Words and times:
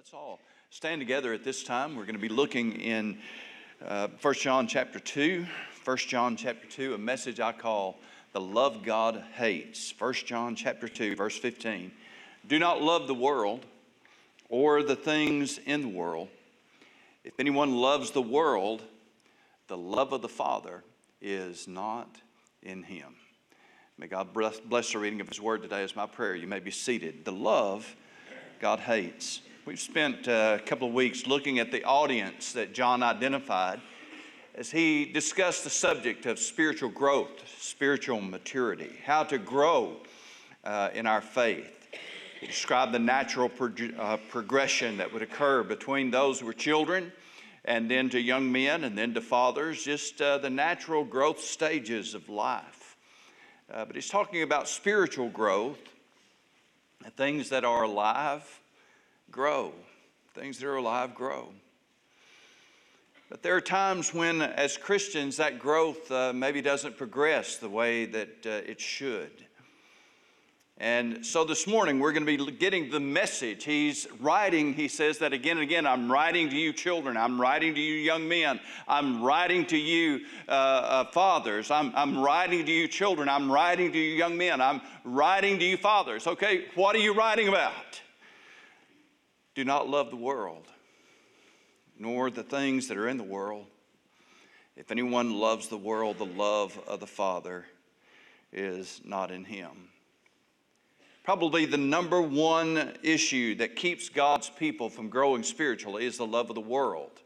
Let's 0.00 0.14
all 0.14 0.40
stand 0.70 1.02
together 1.02 1.34
at 1.34 1.44
this 1.44 1.62
time. 1.62 1.94
We're 1.94 2.06
going 2.06 2.14
to 2.14 2.22
be 2.22 2.30
looking 2.30 2.72
in 2.80 3.18
uh, 3.86 4.08
1 4.22 4.34
John 4.36 4.66
chapter 4.66 4.98
2. 4.98 5.44
1 5.84 5.96
John 5.98 6.36
chapter 6.36 6.66
2, 6.66 6.94
a 6.94 6.98
message 6.98 7.38
I 7.38 7.52
call 7.52 7.98
The 8.32 8.40
Love 8.40 8.82
God 8.82 9.22
Hates. 9.34 9.92
1 9.98 10.14
John 10.24 10.56
chapter 10.56 10.88
2, 10.88 11.16
verse 11.16 11.36
15. 11.36 11.92
Do 12.48 12.58
not 12.58 12.80
love 12.80 13.08
the 13.08 13.14
world 13.14 13.66
or 14.48 14.82
the 14.82 14.96
things 14.96 15.58
in 15.58 15.82
the 15.82 15.88
world. 15.88 16.28
If 17.22 17.38
anyone 17.38 17.76
loves 17.76 18.10
the 18.10 18.22
world, 18.22 18.82
the 19.68 19.76
love 19.76 20.14
of 20.14 20.22
the 20.22 20.30
Father 20.30 20.82
is 21.20 21.68
not 21.68 22.08
in 22.62 22.84
him. 22.84 23.16
May 23.98 24.06
God 24.06 24.32
bless, 24.32 24.92
the 24.92 24.98
reading 24.98 25.20
of 25.20 25.28
His 25.28 25.42
Word 25.42 25.60
today 25.60 25.82
as 25.82 25.94
my 25.94 26.06
prayer. 26.06 26.34
You 26.34 26.46
may 26.46 26.60
be 26.60 26.70
seated. 26.70 27.26
The 27.26 27.32
love 27.32 27.94
God 28.60 28.80
hates. 28.80 29.42
We've 29.70 29.78
spent 29.78 30.26
uh, 30.26 30.58
a 30.58 30.62
couple 30.66 30.88
of 30.88 30.94
weeks 30.94 31.28
looking 31.28 31.60
at 31.60 31.70
the 31.70 31.84
audience 31.84 32.54
that 32.54 32.74
John 32.74 33.04
identified 33.04 33.80
as 34.56 34.68
he 34.68 35.04
discussed 35.04 35.62
the 35.62 35.70
subject 35.70 36.26
of 36.26 36.40
spiritual 36.40 36.88
growth, 36.88 37.30
spiritual 37.60 38.20
maturity, 38.20 38.90
how 39.04 39.22
to 39.22 39.38
grow 39.38 39.98
uh, 40.64 40.88
in 40.92 41.06
our 41.06 41.20
faith. 41.20 41.86
He 42.40 42.48
described 42.48 42.90
the 42.90 42.98
natural 42.98 43.48
pro- 43.48 43.70
uh, 43.96 44.16
progression 44.28 44.96
that 44.96 45.12
would 45.12 45.22
occur 45.22 45.62
between 45.62 46.10
those 46.10 46.40
who 46.40 46.46
were 46.46 46.52
children 46.52 47.12
and 47.64 47.88
then 47.88 48.10
to 48.10 48.20
young 48.20 48.50
men 48.50 48.82
and 48.82 48.98
then 48.98 49.14
to 49.14 49.20
fathers, 49.20 49.84
just 49.84 50.20
uh, 50.20 50.38
the 50.38 50.50
natural 50.50 51.04
growth 51.04 51.38
stages 51.38 52.14
of 52.14 52.28
life. 52.28 52.96
Uh, 53.72 53.84
but 53.84 53.94
he's 53.94 54.08
talking 54.08 54.42
about 54.42 54.66
spiritual 54.66 55.28
growth, 55.28 55.78
things 57.16 57.50
that 57.50 57.64
are 57.64 57.84
alive 57.84 58.59
grow. 59.30 59.72
Things 60.34 60.58
that 60.58 60.66
are 60.66 60.76
alive 60.76 61.14
grow. 61.14 61.48
But 63.28 63.42
there 63.42 63.54
are 63.54 63.60
times 63.60 64.12
when, 64.12 64.42
as 64.42 64.76
Christians, 64.76 65.36
that 65.36 65.60
growth 65.60 66.10
uh, 66.10 66.32
maybe 66.32 66.60
doesn't 66.60 66.96
progress 66.96 67.56
the 67.56 67.68
way 67.68 68.04
that 68.06 68.44
uh, 68.44 68.50
it 68.66 68.80
should. 68.80 69.30
And 70.78 71.26
so 71.26 71.44
this 71.44 71.66
morning 71.66 72.00
we're 72.00 72.12
going 72.12 72.24
to 72.24 72.44
be 72.46 72.52
getting 72.52 72.90
the 72.90 72.98
message. 72.98 73.64
He's 73.64 74.08
writing, 74.18 74.72
he 74.72 74.88
says 74.88 75.18
that 75.18 75.34
again 75.34 75.58
and 75.58 75.62
again 75.62 75.84
I'm 75.84 76.10
writing 76.10 76.48
to 76.48 76.56
you, 76.56 76.72
children. 76.72 77.18
I'm 77.18 77.38
writing 77.38 77.74
to 77.74 77.80
you, 77.80 77.96
young 77.96 78.26
men. 78.26 78.58
I'm 78.88 79.22
writing 79.22 79.66
to 79.66 79.76
you, 79.76 80.24
uh, 80.48 80.52
uh, 80.52 81.04
fathers. 81.12 81.70
I'm, 81.70 81.92
I'm 81.94 82.18
writing 82.18 82.64
to 82.64 82.72
you, 82.72 82.88
children. 82.88 83.28
I'm 83.28 83.52
writing 83.52 83.92
to 83.92 83.98
you, 83.98 84.14
young 84.14 84.38
men. 84.38 84.62
I'm 84.62 84.80
writing 85.04 85.58
to 85.58 85.64
you, 85.66 85.76
fathers. 85.76 86.26
Okay, 86.26 86.64
what 86.74 86.96
are 86.96 87.00
you 87.00 87.12
writing 87.12 87.48
about? 87.48 88.00
Do 89.60 89.64
not 89.66 89.90
love 89.90 90.08
the 90.08 90.16
world, 90.16 90.66
nor 91.98 92.30
the 92.30 92.42
things 92.42 92.88
that 92.88 92.96
are 92.96 93.08
in 93.08 93.18
the 93.18 93.22
world. 93.22 93.66
If 94.74 94.90
anyone 94.90 95.34
loves 95.34 95.68
the 95.68 95.76
world, 95.76 96.16
the 96.16 96.24
love 96.24 96.80
of 96.88 96.98
the 96.98 97.06
Father 97.06 97.66
is 98.54 99.02
not 99.04 99.30
in 99.30 99.44
him. 99.44 99.90
Probably 101.24 101.66
the 101.66 101.76
number 101.76 102.22
one 102.22 102.94
issue 103.02 103.54
that 103.56 103.76
keeps 103.76 104.08
God's 104.08 104.48
people 104.48 104.88
from 104.88 105.10
growing 105.10 105.42
spiritually 105.42 106.06
is 106.06 106.16
the 106.16 106.26
love 106.26 106.48
of 106.48 106.54
the 106.54 106.62
world. 106.62 107.20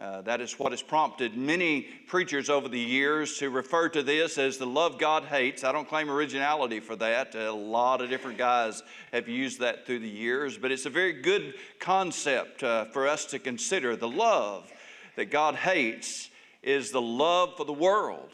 Uh, 0.00 0.20
that 0.22 0.40
is 0.40 0.60
what 0.60 0.70
has 0.70 0.80
prompted 0.80 1.36
many 1.36 1.82
preachers 2.06 2.48
over 2.48 2.68
the 2.68 2.78
years 2.78 3.36
to 3.38 3.50
refer 3.50 3.88
to 3.88 4.00
this 4.00 4.38
as 4.38 4.56
the 4.56 4.66
love 4.66 4.96
God 4.96 5.24
hates. 5.24 5.64
I 5.64 5.72
don't 5.72 5.88
claim 5.88 6.08
originality 6.08 6.78
for 6.78 6.94
that. 6.96 7.34
A 7.34 7.50
lot 7.50 8.00
of 8.00 8.08
different 8.08 8.38
guys 8.38 8.84
have 9.12 9.28
used 9.28 9.58
that 9.58 9.86
through 9.86 9.98
the 9.98 10.08
years, 10.08 10.56
but 10.56 10.70
it's 10.70 10.86
a 10.86 10.90
very 10.90 11.14
good 11.14 11.54
concept 11.80 12.62
uh, 12.62 12.84
for 12.84 13.08
us 13.08 13.24
to 13.26 13.40
consider. 13.40 13.96
The 13.96 14.08
love 14.08 14.70
that 15.16 15.32
God 15.32 15.56
hates 15.56 16.30
is 16.62 16.92
the 16.92 17.02
love 17.02 17.56
for 17.56 17.64
the 17.64 17.72
world 17.72 18.30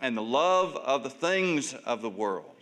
and 0.00 0.16
the 0.16 0.22
love 0.22 0.74
of 0.74 1.04
the 1.04 1.10
things 1.10 1.72
of 1.72 2.02
the 2.02 2.10
world. 2.10 2.59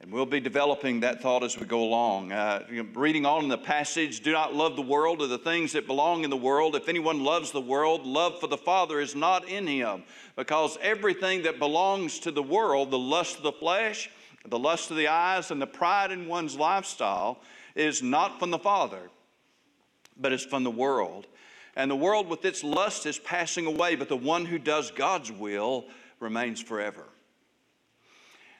And 0.00 0.12
we'll 0.12 0.26
be 0.26 0.38
developing 0.38 1.00
that 1.00 1.20
thought 1.20 1.42
as 1.42 1.58
we 1.58 1.66
go 1.66 1.82
along. 1.82 2.30
Uh, 2.30 2.64
reading 2.94 3.26
on 3.26 3.42
in 3.42 3.48
the 3.48 3.58
passage, 3.58 4.20
do 4.20 4.30
not 4.30 4.54
love 4.54 4.76
the 4.76 4.82
world 4.82 5.20
or 5.20 5.26
the 5.26 5.38
things 5.38 5.72
that 5.72 5.88
belong 5.88 6.22
in 6.22 6.30
the 6.30 6.36
world. 6.36 6.76
If 6.76 6.88
anyone 6.88 7.24
loves 7.24 7.50
the 7.50 7.60
world, 7.60 8.06
love 8.06 8.38
for 8.38 8.46
the 8.46 8.56
Father 8.56 9.00
is 9.00 9.16
not 9.16 9.48
in 9.48 9.66
him. 9.66 10.04
Because 10.36 10.78
everything 10.80 11.42
that 11.42 11.58
belongs 11.58 12.20
to 12.20 12.30
the 12.30 12.42
world, 12.42 12.92
the 12.92 12.98
lust 12.98 13.38
of 13.38 13.42
the 13.42 13.52
flesh, 13.52 14.08
the 14.46 14.58
lust 14.58 14.92
of 14.92 14.96
the 14.96 15.08
eyes, 15.08 15.50
and 15.50 15.60
the 15.60 15.66
pride 15.66 16.12
in 16.12 16.28
one's 16.28 16.56
lifestyle, 16.56 17.40
is 17.74 18.00
not 18.00 18.38
from 18.38 18.52
the 18.52 18.58
Father, 18.58 19.10
but 20.16 20.32
is 20.32 20.44
from 20.44 20.62
the 20.62 20.70
world. 20.70 21.26
And 21.74 21.90
the 21.90 21.96
world 21.96 22.28
with 22.28 22.44
its 22.44 22.62
lust 22.62 23.04
is 23.04 23.18
passing 23.18 23.66
away, 23.66 23.96
but 23.96 24.08
the 24.08 24.16
one 24.16 24.44
who 24.44 24.58
does 24.58 24.92
God's 24.92 25.32
will 25.32 25.86
remains 26.20 26.60
forever. 26.60 27.04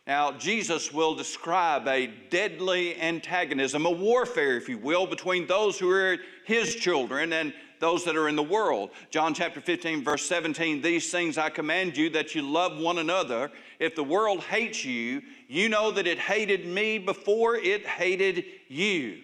Now, 0.08 0.32
Jesus 0.32 0.90
will 0.90 1.14
describe 1.14 1.86
a 1.86 2.06
deadly 2.06 2.98
antagonism, 2.98 3.84
a 3.84 3.90
warfare, 3.90 4.56
if 4.56 4.66
you 4.66 4.78
will, 4.78 5.06
between 5.06 5.46
those 5.46 5.78
who 5.78 5.90
are 5.90 6.16
his 6.46 6.74
children 6.74 7.34
and 7.34 7.52
those 7.78 8.06
that 8.06 8.16
are 8.16 8.26
in 8.26 8.34
the 8.34 8.42
world. 8.42 8.88
John 9.10 9.34
chapter 9.34 9.60
15, 9.60 10.02
verse 10.02 10.24
17 10.24 10.80
These 10.80 11.12
things 11.12 11.36
I 11.36 11.50
command 11.50 11.94
you 11.94 12.08
that 12.10 12.34
you 12.34 12.40
love 12.40 12.78
one 12.78 12.96
another. 12.96 13.50
If 13.78 13.94
the 13.94 14.02
world 14.02 14.42
hates 14.44 14.82
you, 14.82 15.20
you 15.46 15.68
know 15.68 15.90
that 15.90 16.06
it 16.06 16.18
hated 16.18 16.64
me 16.64 16.96
before 16.96 17.56
it 17.56 17.86
hated 17.86 18.46
you. 18.68 19.18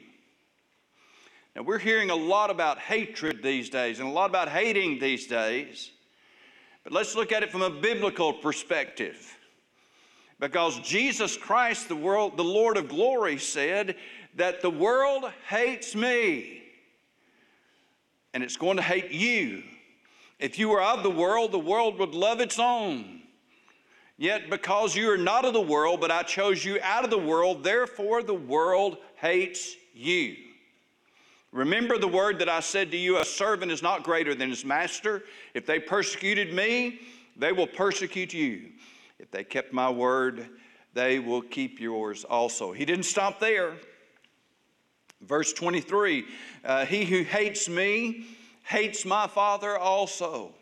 Now, 1.56 1.62
we're 1.62 1.78
hearing 1.78 2.10
a 2.10 2.14
lot 2.14 2.50
about 2.50 2.78
hatred 2.78 3.42
these 3.42 3.70
days 3.70 4.00
and 4.00 4.08
a 4.08 4.12
lot 4.12 4.28
about 4.28 4.50
hating 4.50 4.98
these 4.98 5.26
days, 5.26 5.92
but 6.82 6.92
let's 6.92 7.16
look 7.16 7.32
at 7.32 7.42
it 7.42 7.50
from 7.50 7.62
a 7.62 7.70
biblical 7.70 8.34
perspective. 8.34 9.34
Because 10.44 10.78
Jesus 10.80 11.38
Christ, 11.38 11.88
the 11.88 11.96
world, 11.96 12.36
the 12.36 12.44
Lord 12.44 12.76
of 12.76 12.86
glory, 12.86 13.38
said 13.38 13.96
that 14.34 14.60
the 14.60 14.68
world 14.68 15.24
hates 15.48 15.94
me 15.94 16.62
and 18.34 18.44
it's 18.44 18.58
going 18.58 18.76
to 18.76 18.82
hate 18.82 19.10
you. 19.10 19.62
If 20.38 20.58
you 20.58 20.68
were 20.68 20.82
of 20.82 21.02
the 21.02 21.08
world, 21.08 21.50
the 21.50 21.58
world 21.58 21.98
would 21.98 22.14
love 22.14 22.40
its 22.40 22.58
own. 22.58 23.22
Yet 24.18 24.50
because 24.50 24.94
you 24.94 25.10
are 25.10 25.16
not 25.16 25.46
of 25.46 25.54
the 25.54 25.62
world, 25.62 26.02
but 26.02 26.10
I 26.10 26.22
chose 26.22 26.62
you 26.62 26.78
out 26.82 27.04
of 27.04 27.10
the 27.10 27.16
world, 27.16 27.64
therefore 27.64 28.22
the 28.22 28.34
world 28.34 28.98
hates 29.14 29.74
you. 29.94 30.36
Remember 31.52 31.96
the 31.96 32.06
word 32.06 32.38
that 32.40 32.50
I 32.50 32.60
said 32.60 32.90
to 32.90 32.98
you 32.98 33.16
a 33.16 33.24
servant 33.24 33.72
is 33.72 33.80
not 33.80 34.02
greater 34.02 34.34
than 34.34 34.50
his 34.50 34.62
master. 34.62 35.22
If 35.54 35.64
they 35.64 35.78
persecuted 35.78 36.52
me, 36.52 37.00
they 37.34 37.52
will 37.52 37.66
persecute 37.66 38.34
you. 38.34 38.72
If 39.18 39.30
they 39.30 39.44
kept 39.44 39.72
my 39.72 39.90
word, 39.90 40.48
they 40.92 41.18
will 41.18 41.42
keep 41.42 41.80
yours 41.80 42.24
also. 42.24 42.72
He 42.72 42.84
didn't 42.84 43.04
stop 43.04 43.40
there. 43.40 43.74
Verse 45.20 45.52
23 45.52 46.24
uh, 46.64 46.86
He 46.86 47.04
who 47.04 47.22
hates 47.22 47.68
me 47.68 48.26
hates 48.64 49.04
my 49.04 49.26
Father 49.26 49.76
also. 49.76 50.54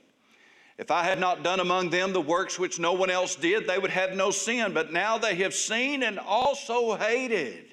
If 0.78 0.90
I 0.90 1.04
had 1.04 1.20
not 1.20 1.42
done 1.42 1.60
among 1.60 1.90
them 1.90 2.12
the 2.12 2.20
works 2.20 2.58
which 2.58 2.78
no 2.78 2.92
one 2.92 3.10
else 3.10 3.36
did, 3.36 3.66
they 3.66 3.78
would 3.78 3.90
have 3.90 4.16
no 4.16 4.30
sin. 4.30 4.72
But 4.72 4.92
now 4.92 5.18
they 5.18 5.36
have 5.36 5.54
seen 5.54 6.02
and 6.02 6.18
also 6.18 6.96
hated 6.96 7.66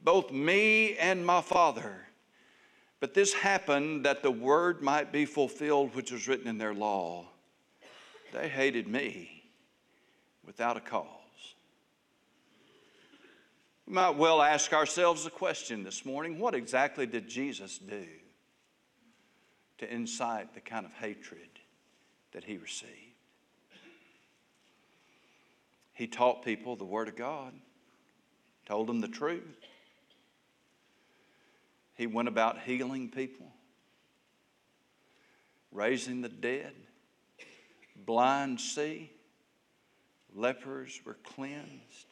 both 0.00 0.30
me 0.30 0.96
and 0.96 1.24
my 1.24 1.40
Father. 1.40 2.06
But 3.00 3.14
this 3.14 3.32
happened 3.32 4.04
that 4.04 4.22
the 4.22 4.30
word 4.30 4.82
might 4.82 5.12
be 5.12 5.24
fulfilled 5.24 5.94
which 5.94 6.10
was 6.10 6.26
written 6.26 6.48
in 6.48 6.58
their 6.58 6.74
law. 6.74 7.26
They 8.32 8.48
hated 8.48 8.88
me 8.88 9.37
without 10.48 10.78
a 10.78 10.80
cause. 10.80 11.04
We 13.86 13.92
might 13.92 14.16
well 14.16 14.40
ask 14.40 14.72
ourselves 14.72 15.26
a 15.26 15.30
question 15.30 15.84
this 15.84 16.06
morning 16.06 16.38
what 16.38 16.54
exactly 16.54 17.04
did 17.04 17.28
Jesus 17.28 17.76
do 17.76 18.06
to 19.76 19.94
incite 19.94 20.54
the 20.54 20.60
kind 20.60 20.86
of 20.86 20.92
hatred 20.94 21.50
that 22.32 22.44
he 22.44 22.56
received? 22.56 22.92
He 25.92 26.06
taught 26.06 26.42
people 26.42 26.76
the 26.76 26.84
Word 26.84 27.08
of 27.08 27.16
God, 27.16 27.52
told 28.64 28.86
them 28.86 29.02
the 29.02 29.08
truth. 29.08 29.66
He 31.94 32.06
went 32.06 32.28
about 32.28 32.60
healing 32.60 33.10
people, 33.10 33.52
raising 35.72 36.22
the 36.22 36.30
dead, 36.30 36.72
blind 38.06 38.62
see, 38.62 39.10
Lepers 40.38 41.00
were 41.04 41.16
cleansed, 41.24 42.06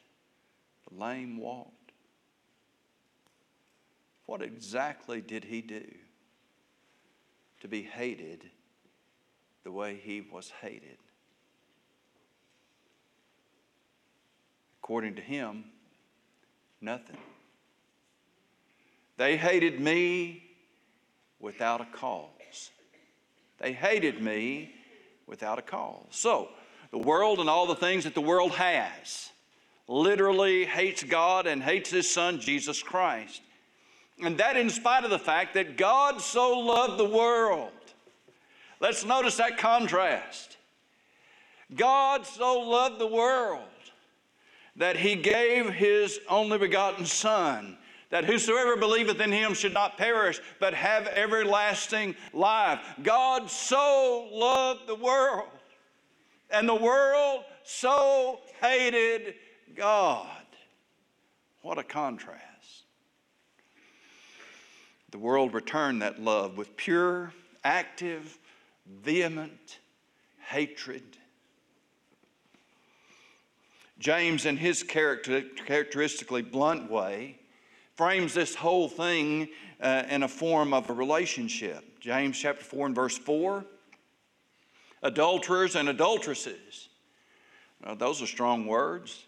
the 0.89 0.99
lame 1.01 1.37
walked. 1.37 1.93
What 4.25 4.41
exactly 4.41 5.21
did 5.21 5.45
he 5.45 5.61
do 5.61 5.85
to 7.61 7.69
be 7.69 7.83
hated 7.83 8.43
the 9.63 9.71
way 9.71 9.95
he 9.95 10.19
was 10.19 10.51
hated? 10.61 10.97
According 14.83 15.15
to 15.15 15.21
him, 15.21 15.63
nothing. 16.81 17.17
They 19.15 19.37
hated 19.37 19.79
me 19.79 20.43
without 21.39 21.79
a 21.79 21.85
cause. 21.85 22.71
They 23.57 23.71
hated 23.71 24.21
me 24.21 24.73
without 25.27 25.59
a 25.59 25.61
cause. 25.61 26.07
So, 26.09 26.49
the 26.91 26.97
world 26.97 27.39
and 27.39 27.49
all 27.49 27.65
the 27.65 27.75
things 27.75 28.03
that 28.03 28.13
the 28.13 28.21
world 28.21 28.51
has 28.53 29.31
literally 29.87 30.65
hates 30.65 31.03
God 31.03 31.47
and 31.47 31.63
hates 31.63 31.89
His 31.89 32.09
Son, 32.09 32.39
Jesus 32.39 32.83
Christ. 32.83 33.41
And 34.21 34.37
that 34.37 34.57
in 34.57 34.69
spite 34.69 35.03
of 35.03 35.09
the 35.09 35.19
fact 35.19 35.53
that 35.53 35.77
God 35.77 36.21
so 36.21 36.59
loved 36.59 36.97
the 36.97 37.05
world. 37.05 37.71
Let's 38.79 39.05
notice 39.05 39.37
that 39.37 39.57
contrast. 39.57 40.57
God 41.75 42.25
so 42.25 42.59
loved 42.59 42.99
the 42.99 43.07
world 43.07 43.61
that 44.75 44.95
he 44.95 45.15
gave 45.15 45.69
his 45.69 46.19
only 46.29 46.57
begotten 46.57 47.05
Son, 47.05 47.77
that 48.09 48.25
whosoever 48.25 48.77
believeth 48.77 49.19
in 49.19 49.31
him 49.31 49.53
should 49.53 49.73
not 49.73 49.97
perish, 49.97 50.39
but 50.59 50.73
have 50.73 51.07
everlasting 51.07 52.15
life. 52.31 52.79
God 53.03 53.49
so 53.49 54.29
loved 54.31 54.87
the 54.87 54.95
world, 54.95 55.49
and 56.49 56.67
the 56.67 56.75
world 56.75 57.43
so 57.63 58.39
hated 58.61 59.35
God. 59.75 60.27
What 61.61 61.77
a 61.77 61.83
contrast. 61.83 62.43
The 65.11 65.17
world 65.17 65.53
returned 65.53 66.01
that 66.01 66.21
love 66.21 66.57
with 66.57 66.75
pure, 66.77 67.33
active, 67.63 68.37
vehement 68.85 69.79
hatred. 70.47 71.17
James, 73.99 74.45
in 74.45 74.57
his 74.57 74.83
character, 74.83 75.41
characteristically 75.65 76.41
blunt 76.41 76.89
way, 76.89 77.39
frames 77.95 78.33
this 78.33 78.53
whole 78.53 78.87
thing 78.87 79.49
uh, 79.81 80.03
in 80.09 80.23
a 80.23 80.27
form 80.27 80.73
of 80.73 80.89
a 80.89 80.93
relationship. 80.93 81.99
James 81.99 82.37
chapter 82.37 82.63
4 82.63 82.87
and 82.87 82.95
verse 82.95 83.17
4 83.17 83.65
adulterers 85.01 85.75
and 85.75 85.89
adulteresses. 85.89 86.89
Now, 87.85 87.95
those 87.95 88.21
are 88.21 88.27
strong 88.27 88.65
words. 88.65 89.25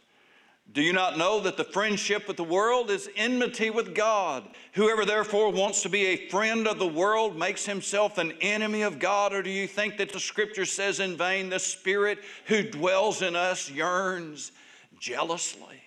Do 0.71 0.83
you 0.83 0.93
not 0.93 1.17
know 1.17 1.39
that 1.39 1.57
the 1.57 1.63
friendship 1.63 2.27
with 2.27 2.37
the 2.37 2.43
world 2.43 2.91
is 2.91 3.09
enmity 3.15 3.71
with 3.71 3.95
God? 3.95 4.47
Whoever 4.73 5.03
therefore 5.03 5.51
wants 5.51 5.81
to 5.81 5.89
be 5.89 6.05
a 6.05 6.29
friend 6.29 6.67
of 6.67 6.77
the 6.77 6.87
world 6.87 7.35
makes 7.35 7.65
himself 7.65 8.19
an 8.19 8.33
enemy 8.39 8.83
of 8.83 8.99
God. 8.99 9.33
Or 9.33 9.41
do 9.41 9.49
you 9.49 9.65
think 9.65 9.97
that 9.97 10.13
the 10.13 10.19
scripture 10.19 10.65
says 10.65 10.99
in 10.99 11.17
vain, 11.17 11.49
the 11.49 11.59
Spirit 11.59 12.19
who 12.45 12.61
dwells 12.61 13.23
in 13.23 13.35
us 13.35 13.71
yearns 13.71 14.51
jealously? 14.99 15.81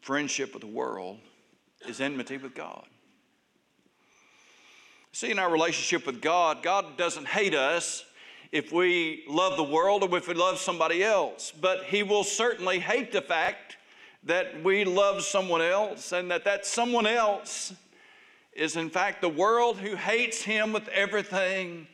Friendship 0.00 0.52
with 0.52 0.62
the 0.62 0.68
world 0.68 1.18
is 1.86 2.00
enmity 2.00 2.36
with 2.36 2.54
God. 2.54 2.86
See, 5.16 5.30
in 5.30 5.38
our 5.38 5.50
relationship 5.50 6.04
with 6.04 6.20
God, 6.20 6.62
God 6.62 6.98
doesn't 6.98 7.26
hate 7.26 7.54
us 7.54 8.04
if 8.52 8.70
we 8.70 9.24
love 9.26 9.56
the 9.56 9.64
world 9.64 10.02
or 10.02 10.18
if 10.18 10.28
we 10.28 10.34
love 10.34 10.58
somebody 10.58 11.02
else. 11.02 11.54
But 11.58 11.84
He 11.84 12.02
will 12.02 12.22
certainly 12.22 12.80
hate 12.80 13.12
the 13.12 13.22
fact 13.22 13.78
that 14.24 14.62
we 14.62 14.84
love 14.84 15.22
someone 15.22 15.62
else 15.62 16.12
and 16.12 16.30
that 16.30 16.44
that 16.44 16.66
someone 16.66 17.06
else 17.06 17.72
is, 18.52 18.76
in 18.76 18.90
fact, 18.90 19.22
the 19.22 19.30
world 19.30 19.78
who 19.78 19.96
hates 19.96 20.42
Him 20.42 20.74
with 20.74 20.86
everything 20.88 21.86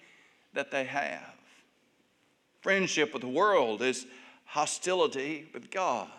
that 0.52 0.72
they 0.72 0.82
have. 0.82 1.36
Friendship 2.60 3.12
with 3.12 3.22
the 3.22 3.28
world 3.28 3.82
is 3.82 4.04
hostility 4.46 5.48
with 5.54 5.70
God. 5.70 6.10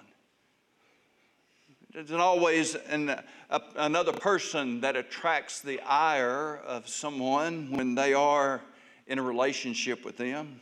Isn't 1.95 2.19
always 2.19 2.73
an, 2.73 3.09
a, 3.09 3.61
another 3.75 4.13
person 4.13 4.81
that 4.81 4.95
attracts 4.95 5.61
the 5.61 5.79
ire 5.81 6.57
of 6.65 6.89
someone 6.89 7.69
when 7.69 7.93
they 7.93 8.15
are 8.15 8.61
in 9.05 9.19
a 9.19 9.21
relationship 9.21 10.03
with 10.03 10.17
them. 10.17 10.59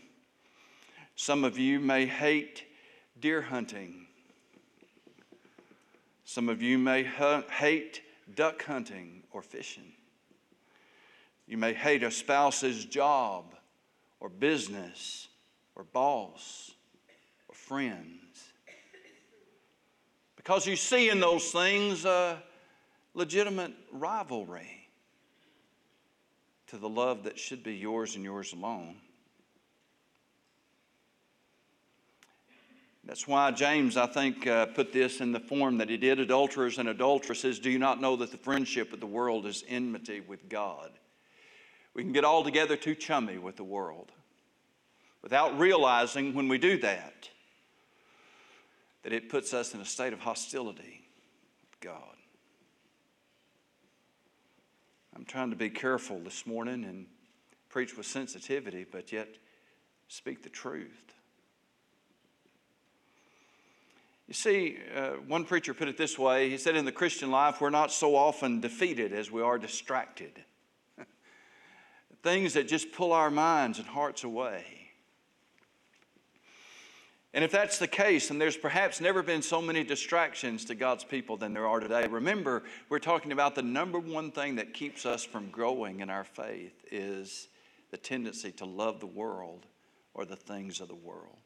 Some 1.15 1.45
of 1.45 1.57
you 1.57 1.79
may 1.79 2.05
hate 2.05 2.65
deer 3.19 3.41
hunting. 3.41 4.07
Some 6.25 6.49
of 6.49 6.61
you 6.61 6.77
may 6.77 7.03
hate 7.03 8.01
duck 8.35 8.63
hunting 8.63 9.23
or 9.31 9.41
fishing. 9.41 9.93
You 11.47 11.57
may 11.57 11.73
hate 11.73 12.03
a 12.03 12.11
spouse's 12.11 12.83
job 12.83 13.55
or 14.19 14.27
business 14.27 15.29
or 15.75 15.85
boss 15.85 16.71
or 17.47 17.55
friends. 17.55 18.20
Because 20.43 20.65
you 20.65 20.75
see 20.75 21.11
in 21.11 21.19
those 21.19 21.51
things 21.51 22.03
a 22.03 22.41
legitimate 23.13 23.73
rivalry 23.91 24.87
to 26.65 26.77
the 26.77 26.89
love 26.89 27.25
that 27.25 27.37
should 27.37 27.61
be 27.61 27.75
yours 27.75 28.15
and 28.15 28.23
yours 28.23 28.51
alone. 28.51 28.95
That's 33.03 33.27
why 33.27 33.51
James, 33.51 33.97
I 33.97 34.07
think, 34.07 34.47
uh, 34.47 34.65
put 34.65 34.91
this 34.91 35.21
in 35.21 35.31
the 35.31 35.39
form 35.39 35.77
that 35.77 35.89
he 35.89 35.97
did. 35.97 36.19
Adulterers 36.19 36.79
and 36.79 36.89
adulteresses, 36.89 37.59
do 37.59 37.69
you 37.69 37.77
not 37.77 38.01
know 38.01 38.15
that 38.15 38.31
the 38.31 38.37
friendship 38.37 38.93
of 38.93 38.99
the 38.99 39.05
world 39.05 39.45
is 39.45 39.63
enmity 39.67 40.21
with 40.21 40.49
God? 40.49 40.89
We 41.93 42.01
can 42.01 42.13
get 42.13 42.25
altogether 42.25 42.75
too 42.75 42.95
chummy 42.95 43.37
with 43.37 43.57
the 43.57 43.63
world 43.63 44.11
without 45.21 45.59
realizing 45.59 46.33
when 46.33 46.47
we 46.47 46.57
do 46.57 46.79
that 46.79 47.29
that 49.03 49.13
it 49.13 49.29
puts 49.29 49.53
us 49.53 49.73
in 49.73 49.81
a 49.81 49.85
state 49.85 50.13
of 50.13 50.19
hostility 50.19 51.01
God. 51.81 52.15
I'm 55.15 55.25
trying 55.25 55.49
to 55.49 55.55
be 55.55 55.69
careful 55.69 56.19
this 56.19 56.45
morning 56.45 56.85
and 56.85 57.07
preach 57.69 57.97
with 57.97 58.05
sensitivity, 58.05 58.85
but 58.89 59.11
yet 59.11 59.27
speak 60.07 60.43
the 60.43 60.49
truth. 60.49 61.13
You 64.27 64.33
see, 64.33 64.77
uh, 64.95 65.09
one 65.27 65.43
preacher 65.43 65.73
put 65.73 65.89
it 65.89 65.97
this 65.97 66.17
way 66.17 66.49
he 66.49 66.57
said, 66.57 66.75
In 66.75 66.85
the 66.85 66.91
Christian 66.91 67.31
life, 67.31 67.59
we're 67.59 67.69
not 67.69 67.91
so 67.91 68.15
often 68.15 68.61
defeated 68.61 69.11
as 69.11 69.29
we 69.29 69.41
are 69.41 69.57
distracted. 69.57 70.43
Things 72.23 72.53
that 72.53 72.67
just 72.67 72.93
pull 72.93 73.11
our 73.11 73.31
minds 73.31 73.79
and 73.79 73.87
hearts 73.87 74.23
away. 74.23 74.80
And 77.33 77.45
if 77.45 77.51
that's 77.51 77.77
the 77.77 77.87
case, 77.87 78.29
and 78.29 78.41
there's 78.41 78.57
perhaps 78.57 78.99
never 78.99 79.23
been 79.23 79.41
so 79.41 79.61
many 79.61 79.85
distractions 79.85 80.65
to 80.65 80.75
God's 80.75 81.05
people 81.05 81.37
than 81.37 81.53
there 81.53 81.65
are 81.65 81.79
today, 81.79 82.05
remember, 82.07 82.63
we're 82.89 82.99
talking 82.99 83.31
about 83.31 83.55
the 83.55 83.61
number 83.61 83.99
one 83.99 84.31
thing 84.31 84.55
that 84.55 84.73
keeps 84.73 85.05
us 85.05 85.23
from 85.23 85.49
growing 85.49 86.01
in 86.01 86.09
our 86.09 86.25
faith 86.25 86.83
is 86.91 87.47
the 87.89 87.97
tendency 87.97 88.51
to 88.53 88.65
love 88.65 88.99
the 88.99 89.05
world 89.05 89.65
or 90.13 90.25
the 90.25 90.35
things 90.35 90.81
of 90.81 90.89
the 90.89 90.95
world. 90.95 91.37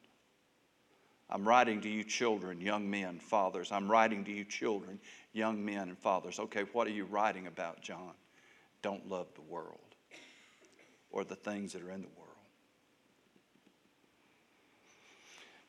I'm 1.30 1.46
writing 1.46 1.80
to 1.82 1.88
you, 1.88 2.04
children, 2.04 2.60
young 2.60 2.88
men, 2.88 3.18
fathers. 3.18 3.70
I'm 3.70 3.90
writing 3.90 4.24
to 4.24 4.32
you, 4.32 4.44
children, 4.44 5.00
young 5.32 5.64
men, 5.64 5.88
and 5.88 5.98
fathers. 5.98 6.38
Okay, 6.38 6.64
what 6.72 6.86
are 6.86 6.92
you 6.92 7.04
writing 7.04 7.46
about, 7.46 7.80
John? 7.80 8.12
Don't 8.82 9.08
love 9.08 9.26
the 9.34 9.42
world 9.42 9.78
or 11.10 11.24
the 11.24 11.34
things 11.34 11.72
that 11.72 11.82
are 11.82 11.90
in 11.90 12.02
the 12.02 12.08
world. 12.16 12.25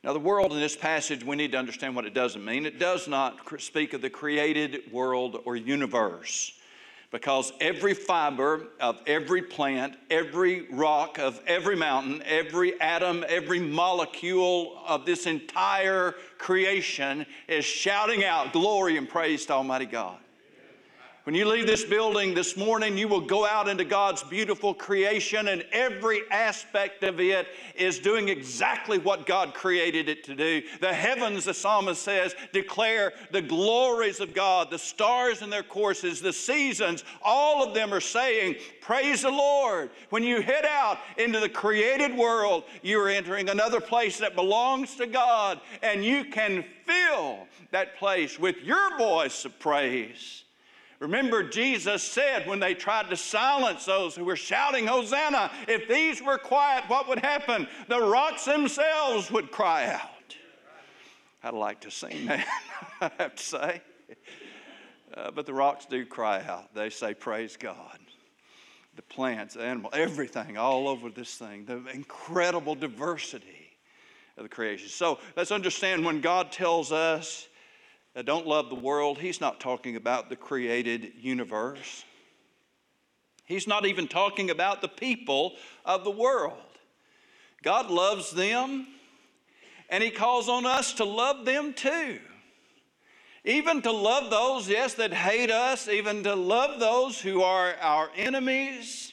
Now, 0.04 0.12
the 0.12 0.20
world 0.20 0.52
in 0.52 0.60
this 0.60 0.76
passage, 0.76 1.24
we 1.24 1.34
need 1.34 1.52
to 1.52 1.58
understand 1.58 1.96
what 1.96 2.06
it 2.06 2.14
doesn't 2.14 2.44
mean. 2.44 2.66
It 2.66 2.78
does 2.78 3.08
not 3.08 3.40
speak 3.60 3.94
of 3.94 4.00
the 4.00 4.10
created 4.10 4.92
world 4.92 5.42
or 5.44 5.56
universe 5.56 6.52
because 7.10 7.52
every 7.60 7.94
fiber 7.94 8.68
of 8.80 9.00
every 9.06 9.42
plant, 9.42 9.96
every 10.10 10.68
rock 10.70 11.18
of 11.18 11.40
every 11.46 11.74
mountain, 11.74 12.22
every 12.26 12.80
atom, 12.80 13.24
every 13.28 13.58
molecule 13.58 14.78
of 14.86 15.06
this 15.06 15.26
entire 15.26 16.14
creation 16.36 17.26
is 17.48 17.64
shouting 17.64 18.24
out 18.24 18.52
glory 18.52 18.98
and 18.98 19.08
praise 19.08 19.46
to 19.46 19.54
Almighty 19.54 19.86
God. 19.86 20.18
When 21.28 21.34
you 21.34 21.44
leave 21.44 21.66
this 21.66 21.84
building 21.84 22.32
this 22.32 22.56
morning, 22.56 22.96
you 22.96 23.06
will 23.06 23.20
go 23.20 23.44
out 23.44 23.68
into 23.68 23.84
God's 23.84 24.22
beautiful 24.22 24.72
creation, 24.72 25.48
and 25.48 25.62
every 25.72 26.22
aspect 26.30 27.02
of 27.02 27.20
it 27.20 27.48
is 27.74 27.98
doing 27.98 28.30
exactly 28.30 28.96
what 28.96 29.26
God 29.26 29.52
created 29.52 30.08
it 30.08 30.24
to 30.24 30.34
do. 30.34 30.62
The 30.80 30.94
heavens, 30.94 31.44
the 31.44 31.52
psalmist 31.52 32.00
says, 32.00 32.34
declare 32.54 33.12
the 33.30 33.42
glories 33.42 34.20
of 34.20 34.32
God. 34.32 34.70
The 34.70 34.78
stars 34.78 35.42
in 35.42 35.50
their 35.50 35.62
courses, 35.62 36.22
the 36.22 36.32
seasons, 36.32 37.04
all 37.22 37.62
of 37.62 37.74
them 37.74 37.92
are 37.92 38.00
saying, 38.00 38.56
Praise 38.80 39.20
the 39.20 39.30
Lord. 39.30 39.90
When 40.08 40.22
you 40.22 40.40
head 40.40 40.64
out 40.64 40.96
into 41.18 41.40
the 41.40 41.48
created 41.50 42.16
world, 42.16 42.64
you 42.82 42.98
are 43.02 43.10
entering 43.10 43.50
another 43.50 43.82
place 43.82 44.16
that 44.16 44.34
belongs 44.34 44.96
to 44.96 45.06
God, 45.06 45.60
and 45.82 46.02
you 46.02 46.24
can 46.24 46.64
fill 46.86 47.40
that 47.70 47.98
place 47.98 48.38
with 48.38 48.56
your 48.62 48.96
voice 48.96 49.44
of 49.44 49.58
praise. 49.58 50.44
Remember, 51.00 51.44
Jesus 51.44 52.02
said 52.02 52.48
when 52.48 52.58
they 52.58 52.74
tried 52.74 53.08
to 53.10 53.16
silence 53.16 53.84
those 53.84 54.16
who 54.16 54.24
were 54.24 54.36
shouting, 54.36 54.86
Hosanna, 54.86 55.50
if 55.68 55.88
these 55.88 56.20
were 56.20 56.38
quiet, 56.38 56.84
what 56.88 57.08
would 57.08 57.20
happen? 57.20 57.68
The 57.86 58.00
rocks 58.00 58.44
themselves 58.44 59.30
would 59.30 59.52
cry 59.52 59.86
out. 59.86 60.36
I'd 61.42 61.54
like 61.54 61.80
to 61.82 61.90
sing 61.90 62.26
that, 62.26 62.46
I 63.00 63.10
have 63.18 63.36
to 63.36 63.42
say. 63.42 63.82
Uh, 65.14 65.30
but 65.30 65.46
the 65.46 65.54
rocks 65.54 65.86
do 65.86 66.04
cry 66.04 66.42
out. 66.42 66.74
They 66.74 66.90
say, 66.90 67.14
Praise 67.14 67.56
God. 67.56 67.98
The 68.96 69.02
plants, 69.02 69.54
the 69.54 69.62
animal, 69.62 69.90
everything 69.92 70.58
all 70.58 70.88
over 70.88 71.08
this 71.08 71.36
thing, 71.36 71.64
the 71.64 71.80
incredible 71.94 72.74
diversity 72.74 73.78
of 74.36 74.42
the 74.42 74.48
creation. 74.48 74.88
So 74.88 75.20
let's 75.36 75.52
understand 75.52 76.04
when 76.04 76.20
God 76.20 76.50
tells 76.50 76.90
us 76.90 77.46
don't 78.22 78.46
love 78.46 78.68
the 78.68 78.74
world, 78.74 79.18
He's 79.18 79.40
not 79.40 79.60
talking 79.60 79.96
about 79.96 80.28
the 80.28 80.36
created 80.36 81.12
universe. 81.18 82.04
He's 83.44 83.66
not 83.66 83.86
even 83.86 84.08
talking 84.08 84.50
about 84.50 84.82
the 84.82 84.88
people 84.88 85.54
of 85.84 86.04
the 86.04 86.10
world. 86.10 86.58
God 87.62 87.90
loves 87.90 88.30
them, 88.30 88.86
and 89.88 90.02
He 90.02 90.10
calls 90.10 90.48
on 90.48 90.66
us 90.66 90.94
to 90.94 91.04
love 91.04 91.44
them 91.44 91.72
too. 91.72 92.18
Even 93.44 93.80
to 93.82 93.92
love 93.92 94.30
those, 94.30 94.68
yes, 94.68 94.94
that 94.94 95.14
hate 95.14 95.50
us, 95.50 95.88
even 95.88 96.22
to 96.24 96.34
love 96.34 96.80
those 96.80 97.20
who 97.20 97.40
are 97.40 97.74
our 97.80 98.10
enemies. 98.16 99.12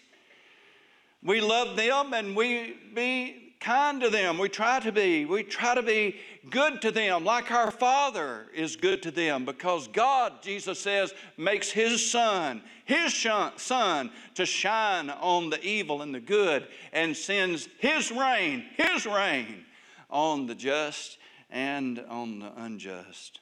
We 1.23 1.41
love 1.41 1.77
them 1.77 2.13
and 2.13 2.35
we 2.35 2.75
be 2.93 3.44
kind 3.59 4.01
to 4.01 4.09
them. 4.09 4.37
We 4.37 4.49
try 4.49 4.79
to 4.79 4.91
be. 4.91 5.25
We 5.25 5.43
try 5.43 5.75
to 5.75 5.83
be 5.83 6.17
good 6.49 6.81
to 6.81 6.91
them 6.91 7.23
like 7.23 7.51
our 7.51 7.71
Father 7.71 8.47
is 8.53 8.75
good 8.75 9.01
to 9.03 9.11
them 9.11 9.45
because 9.45 9.87
God, 9.87 10.41
Jesus 10.41 10.79
says, 10.79 11.13
makes 11.37 11.71
His 11.71 12.09
Sun, 12.09 12.61
His 12.85 13.13
Sun, 13.57 14.11
to 14.35 14.45
shine 14.45 15.09
on 15.09 15.49
the 15.49 15.61
evil 15.63 16.01
and 16.01 16.13
the 16.13 16.19
good 16.19 16.67
and 16.93 17.15
sends 17.15 17.67
His 17.79 18.11
rain, 18.11 18.65
His 18.77 19.05
rain 19.05 19.65
on 20.09 20.47
the 20.47 20.55
just 20.55 21.17
and 21.49 21.99
on 22.09 22.39
the 22.39 22.51
unjust. 22.57 23.39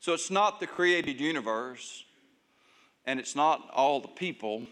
So 0.00 0.12
it's 0.12 0.30
not 0.30 0.60
the 0.60 0.66
created 0.66 1.20
universe 1.20 2.04
and 3.04 3.18
it's 3.18 3.34
not 3.34 3.70
all 3.72 4.00
the 4.00 4.08
people. 4.08 4.66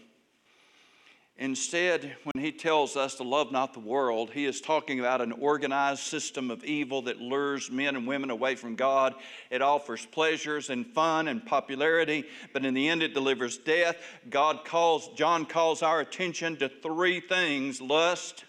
Instead, 1.39 2.15
when 2.23 2.43
he 2.43 2.51
tells 2.51 2.97
us 2.97 3.13
to 3.13 3.23
love 3.23 3.51
not 3.51 3.71
the 3.73 3.79
world, 3.79 4.31
he 4.31 4.45
is 4.45 4.59
talking 4.59 4.99
about 4.99 5.21
an 5.21 5.31
organized 5.33 6.01
system 6.01 6.49
of 6.49 6.63
evil 6.63 7.03
that 7.03 7.21
lures 7.21 7.69
men 7.69 7.95
and 7.95 8.07
women 8.07 8.31
away 8.31 8.55
from 8.55 8.75
God. 8.75 9.13
It 9.51 9.61
offers 9.61 10.03
pleasures 10.07 10.71
and 10.71 10.83
fun 10.83 11.27
and 11.27 11.45
popularity, 11.45 12.23
but 12.53 12.65
in 12.65 12.73
the 12.73 12.89
end 12.89 13.03
it 13.03 13.13
delivers 13.13 13.59
death. 13.59 13.97
God 14.31 14.65
calls 14.65 15.09
John 15.09 15.45
calls 15.45 15.83
our 15.83 15.99
attention 15.99 16.57
to 16.57 16.69
three 16.69 17.19
things: 17.19 17.79
lust, 17.79 18.43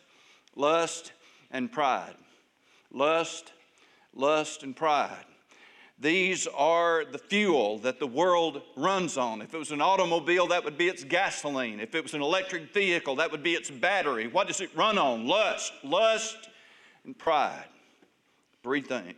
lust, 0.57 1.13
and 1.51 1.71
pride. 1.71 2.17
Lust, 2.91 3.53
lust, 4.15 4.63
and 4.63 4.75
pride. 4.75 5.27
These 6.01 6.47
are 6.47 7.05
the 7.05 7.19
fuel 7.19 7.79
that 7.79 7.99
the 7.99 8.07
world 8.07 8.63
runs 8.77 9.17
on. 9.17 9.43
If 9.43 9.53
it 9.53 9.59
was 9.59 9.73
an 9.73 9.81
automobile, 9.81 10.47
that 10.49 10.65
would 10.65 10.79
be 10.79 10.87
its 10.87 11.03
gasoline. 11.03 11.81
If 11.81 11.95
it 11.97 12.05
was 12.05 12.15
an 12.15 12.23
electric 12.23 12.73
vehicle, 12.73 13.17
that 13.17 13.33
would 13.33 13.43
be 13.43 13.55
its 13.55 13.69
battery. 13.69 14.29
What 14.29 14.47
does 14.47 14.61
it 14.61 14.71
run 14.77 14.97
on? 14.97 15.27
Lust, 15.27 15.73
lust, 15.83 16.49
and 17.05 17.19
pride. 17.19 17.65
Three 18.63 18.81
things. 18.81 19.15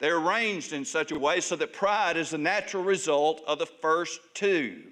They're 0.00 0.18
arranged 0.18 0.72
in 0.72 0.84
such 0.84 1.12
a 1.12 1.18
way 1.18 1.40
so 1.40 1.54
that 1.56 1.72
pride 1.72 2.16
is 2.16 2.30
the 2.30 2.38
natural 2.38 2.82
result 2.82 3.42
of 3.46 3.60
the 3.60 3.66
first 3.66 4.20
two. 4.34 4.82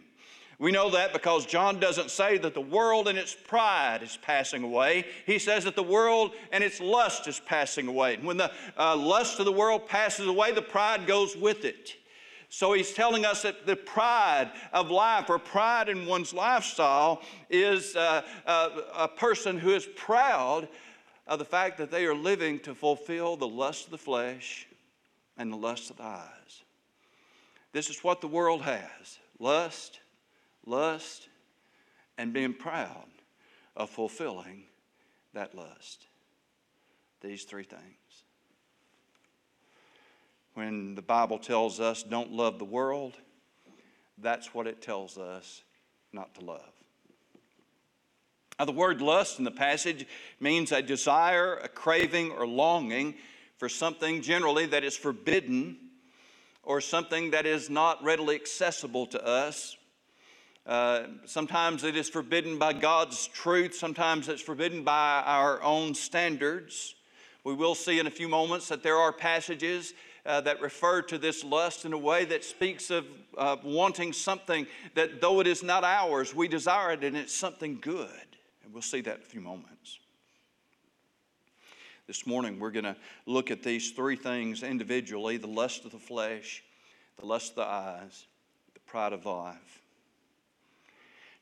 We 0.58 0.72
know 0.72 0.88
that 0.90 1.12
because 1.12 1.44
John 1.44 1.78
doesn't 1.78 2.10
say 2.10 2.38
that 2.38 2.54
the 2.54 2.62
world 2.62 3.08
and 3.08 3.18
its 3.18 3.34
pride 3.34 4.02
is 4.02 4.18
passing 4.22 4.62
away. 4.62 5.04
He 5.26 5.38
says 5.38 5.64
that 5.64 5.76
the 5.76 5.82
world 5.82 6.32
and 6.50 6.64
its 6.64 6.80
lust 6.80 7.28
is 7.28 7.40
passing 7.40 7.88
away. 7.88 8.14
And 8.14 8.25
when 8.25 8.38
the 8.38 8.50
uh, 8.78 8.96
lust 8.96 9.38
of 9.38 9.44
the 9.44 9.52
world 9.52 9.86
passes 9.86 10.26
away, 10.26 10.52
the 10.52 10.62
pride 10.62 11.06
goes 11.06 11.36
with 11.36 11.66
it. 11.66 11.96
So 12.48 12.72
he's 12.72 12.92
telling 12.92 13.26
us 13.26 13.42
that 13.42 13.66
the 13.66 13.76
pride 13.76 14.50
of 14.72 14.90
life 14.90 15.28
or 15.28 15.38
pride 15.38 15.90
in 15.90 16.06
one's 16.06 16.32
lifestyle 16.32 17.20
is 17.50 17.94
uh, 17.94 18.22
uh, 18.46 18.70
a 18.96 19.08
person 19.08 19.58
who 19.58 19.75
is 19.75 19.86
proud 19.94 20.68
of 21.26 21.38
the 21.38 21.44
fact 21.44 21.76
that 21.78 21.90
they 21.90 22.06
are 22.06 22.14
living 22.14 22.60
to 22.60 22.75
fulfill 22.75 23.36
the 23.36 23.48
lust 23.48 23.86
of 23.86 23.90
the 23.90 23.98
flesh 23.98 24.66
and 25.36 25.52
the 25.52 25.56
lust 25.56 25.90
of 25.90 25.98
the 25.98 26.04
eyes. 26.04 26.62
This 27.72 27.90
is 27.90 28.02
what 28.02 28.22
the 28.22 28.28
world 28.28 28.62
has 28.62 29.18
lust 29.38 30.00
lust, 30.66 31.28
and 32.18 32.32
being 32.32 32.52
proud 32.52 33.06
of 33.76 33.88
fulfilling 33.90 34.64
that 35.32 35.54
lust. 35.54 36.06
These 37.20 37.44
three 37.44 37.64
things. 37.64 37.82
When 40.54 40.94
the 40.94 41.02
Bible 41.02 41.38
tells 41.38 41.80
us 41.80 42.02
don't 42.02 42.32
love 42.32 42.58
the 42.58 42.64
world, 42.64 43.14
that's 44.18 44.54
what 44.54 44.66
it 44.66 44.80
tells 44.80 45.18
us 45.18 45.62
not 46.12 46.35
to 46.37 46.44
love. 46.44 46.73
Now, 48.58 48.64
the 48.64 48.73
word 48.73 49.02
lust 49.02 49.38
in 49.38 49.44
the 49.44 49.50
passage 49.50 50.06
means 50.40 50.73
a 50.73 50.80
desire, 50.80 51.56
a 51.56 51.68
craving, 51.68 52.30
or 52.30 52.46
longing 52.46 53.16
for 53.58 53.68
something 53.68 54.23
generally 54.23 54.64
that 54.66 54.82
is 54.82 54.96
forbidden 54.96 55.76
or 56.62 56.80
something 56.80 57.30
that 57.32 57.44
is 57.44 57.68
not 57.68 58.02
readily 58.02 58.35
accessible 58.35 59.06
to 59.08 59.25
us 59.25 59.76
uh, 60.66 61.04
sometimes 61.26 61.85
it 61.85 61.96
is 61.96 62.08
forbidden 62.08 62.58
by 62.58 62.73
God's 62.73 63.28
truth, 63.28 63.75
sometimes 63.75 64.28
it's 64.28 64.42
forbidden 64.42 64.82
by 64.82 65.23
our 65.25 65.62
own 65.62 65.94
standards. 65.94 66.94
We 67.44 67.54
will 67.54 67.76
see 67.76 68.00
in 68.00 68.08
a 68.08 68.11
few 68.11 68.28
moments 68.28 68.68
that 68.68 68.82
there 68.82 68.96
are 68.96 69.12
passages 69.12 69.94
uh, 70.26 70.40
that 70.40 70.61
refer 70.61 71.02
to 71.02 71.18
this 71.18 71.44
lust 71.44 71.85
in 71.85 71.92
a 71.92 71.99
way 71.99 72.25
that 72.25 72.42
speaks 72.44 72.90
of 72.90 73.06
uh, 73.38 73.56
wanting 73.62 74.12
something 74.12 74.66
that, 74.94 75.20
though 75.20 75.38
it 75.38 75.46
is 75.46 75.62
not 75.62 75.85
ours, 75.85 76.35
we 76.35 76.49
desire 76.49 76.92
it 76.92 77.04
and 77.04 77.16
it's 77.16 77.32
something 77.32 77.78
good. 77.80 78.11
And 78.64 78.73
we'll 78.73 78.82
see 78.82 79.00
that 79.02 79.16
in 79.18 79.23
a 79.23 79.26
few 79.26 79.40
moments. 79.40 80.00
This 82.08 82.26
morning, 82.26 82.58
we're 82.58 82.73
going 82.73 82.85
to 82.85 82.96
look 83.26 83.52
at 83.52 83.62
these 83.62 83.92
three 83.92 84.16
things 84.16 84.64
individually 84.64 85.37
the 85.37 85.46
lust 85.46 85.85
of 85.85 85.92
the 85.92 85.99
flesh, 85.99 86.64
the 87.20 87.26
lust 87.26 87.50
of 87.50 87.56
the 87.56 87.66
eyes, 87.66 88.26
the 88.75 88.80
pride 88.80 89.12
of 89.12 89.25
life. 89.25 89.82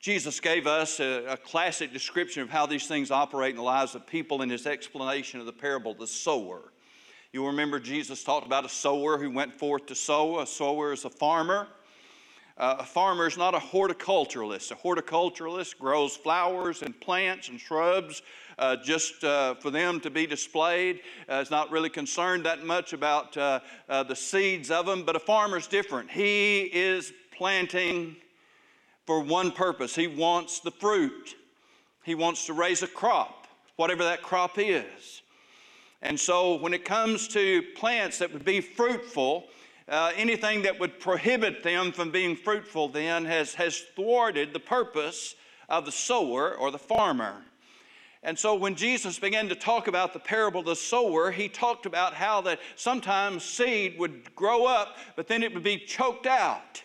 Jesus 0.05 0.39
gave 0.39 0.67
us 0.67 1.01
a, 1.01 1.25
a, 1.29 1.37
classic 1.39 1.91
description 1.91 2.43
of 2.43 2.51
how 2.51 2.67
these 2.67 2.87
things 2.87 3.11
operate 3.11 3.53
in 3.53 3.57
the 3.57 3.63
lives 3.63 3.95
of 3.95 4.07
people 4.07 4.43
in 4.43 4.51
his 4.51 4.67
explanation 4.67 5.41
of 5.41 5.47
the 5.47 5.53
parable 5.53 5.93
of 5.93 5.99
the 5.99 6.07
sower. 6.07 6.61
You'll 7.33 7.47
remember 7.47 7.81
Jesus 7.81 8.23
talked 8.23 8.45
about 8.45 8.67
a 8.67 8.69
sower 8.69 9.17
who 9.17 9.31
went 9.31 9.59
forth 9.59 9.87
to 9.87 9.95
sow. 9.95 10.41
A 10.41 10.47
sower 10.47 10.93
is 10.93 11.07
a 11.07 11.09
farmer. 11.09 11.69
Uh, 12.59 12.77
a 12.81 12.85
farmer 12.85 13.27
is 13.27 13.39
not 13.39 13.55
a 13.55 13.59
horticulturalist. 13.59 14.73
A 14.73 14.75
horticulturalist 14.75 15.79
grows 15.79 16.15
flowers 16.15 16.83
and 16.83 17.01
plants 17.01 17.49
and 17.49 17.59
shrubs 17.59 18.21
uh, 18.59 18.77
just 18.85 19.25
uh, 19.25 19.55
for 19.55 19.71
them 19.71 20.01
to 20.01 20.11
be 20.11 20.27
displayed. 20.27 21.01
Uh, 21.31 21.37
is 21.37 21.51
not 21.51 21.71
really 21.71 21.89
concerned 21.89 22.45
that 22.45 22.63
much 22.63 22.93
about 22.93 23.35
uh, 23.39 23.61
uh, 23.89 24.03
the 24.03 24.15
seeds 24.15 24.71
of 24.71 24.85
them, 24.85 25.05
but 25.07 25.17
a 25.17 25.21
farmer 25.21 25.57
is 25.57 25.67
different. 25.67 26.11
He 26.11 26.65
is 26.75 27.11
planting 27.35 28.17
for 29.07 29.21
one 29.21 29.51
purpose. 29.51 29.95
He 29.95 30.07
wants 30.07 30.61
the 30.61 30.71
fruit, 30.71 31.35
he 32.03 32.15
wants 32.15 32.47
to 32.47 32.53
raise 32.53 32.83
a 32.83 32.87
crop, 32.87 33.47
whatever 33.77 34.05
that 34.05 34.23
crop 34.23 34.59
is. 34.59 35.23
And 36.03 36.21
so, 36.21 36.57
when 36.57 36.75
it 36.75 36.85
comes 36.85 37.29
to 37.29 37.63
plants 37.77 38.19
that 38.19 38.33
would 38.33 38.45
be 38.45 38.61
fruitful, 38.61 39.49
uh, 39.89 40.13
anything 40.17 40.63
that 40.63 40.79
would 40.79 41.01
prohibit 41.01 41.63
them 41.63 41.93
from 41.93 42.11
being 42.11 42.37
fruitful 42.37 42.89
then 42.89 43.25
has, 43.25 43.55
has 43.55 43.81
thwarted 43.95 44.53
the 44.53 44.61
purpose 44.61 45.35
of 45.69 45.85
the 45.85 45.93
sower 45.93 46.55
or 46.55 46.71
the 46.71 46.79
farmer. 46.79 47.43
And 48.23 48.39
so 48.39 48.55
when 48.55 48.75
Jesus 48.75 49.19
began 49.19 49.51
to 49.51 49.55
talk 49.55 49.87
about 49.87 50.15
the 50.15 50.19
parable 50.19 50.61
of 50.61 50.67
the 50.67 50.77
sower, 50.77 51.31
he 51.31 51.49
talked 51.49 51.85
about 51.85 52.15
how 52.15 52.41
that 52.43 52.61
sometimes 52.75 53.45
seed 53.45 53.99
would 53.99 54.35
grow 54.35 54.65
up, 54.65 54.97
but 55.17 55.29
then 55.29 55.43
it 55.43 55.53
would 55.53 55.63
be 55.63 55.77
choked 55.77 56.27
out 56.27 56.83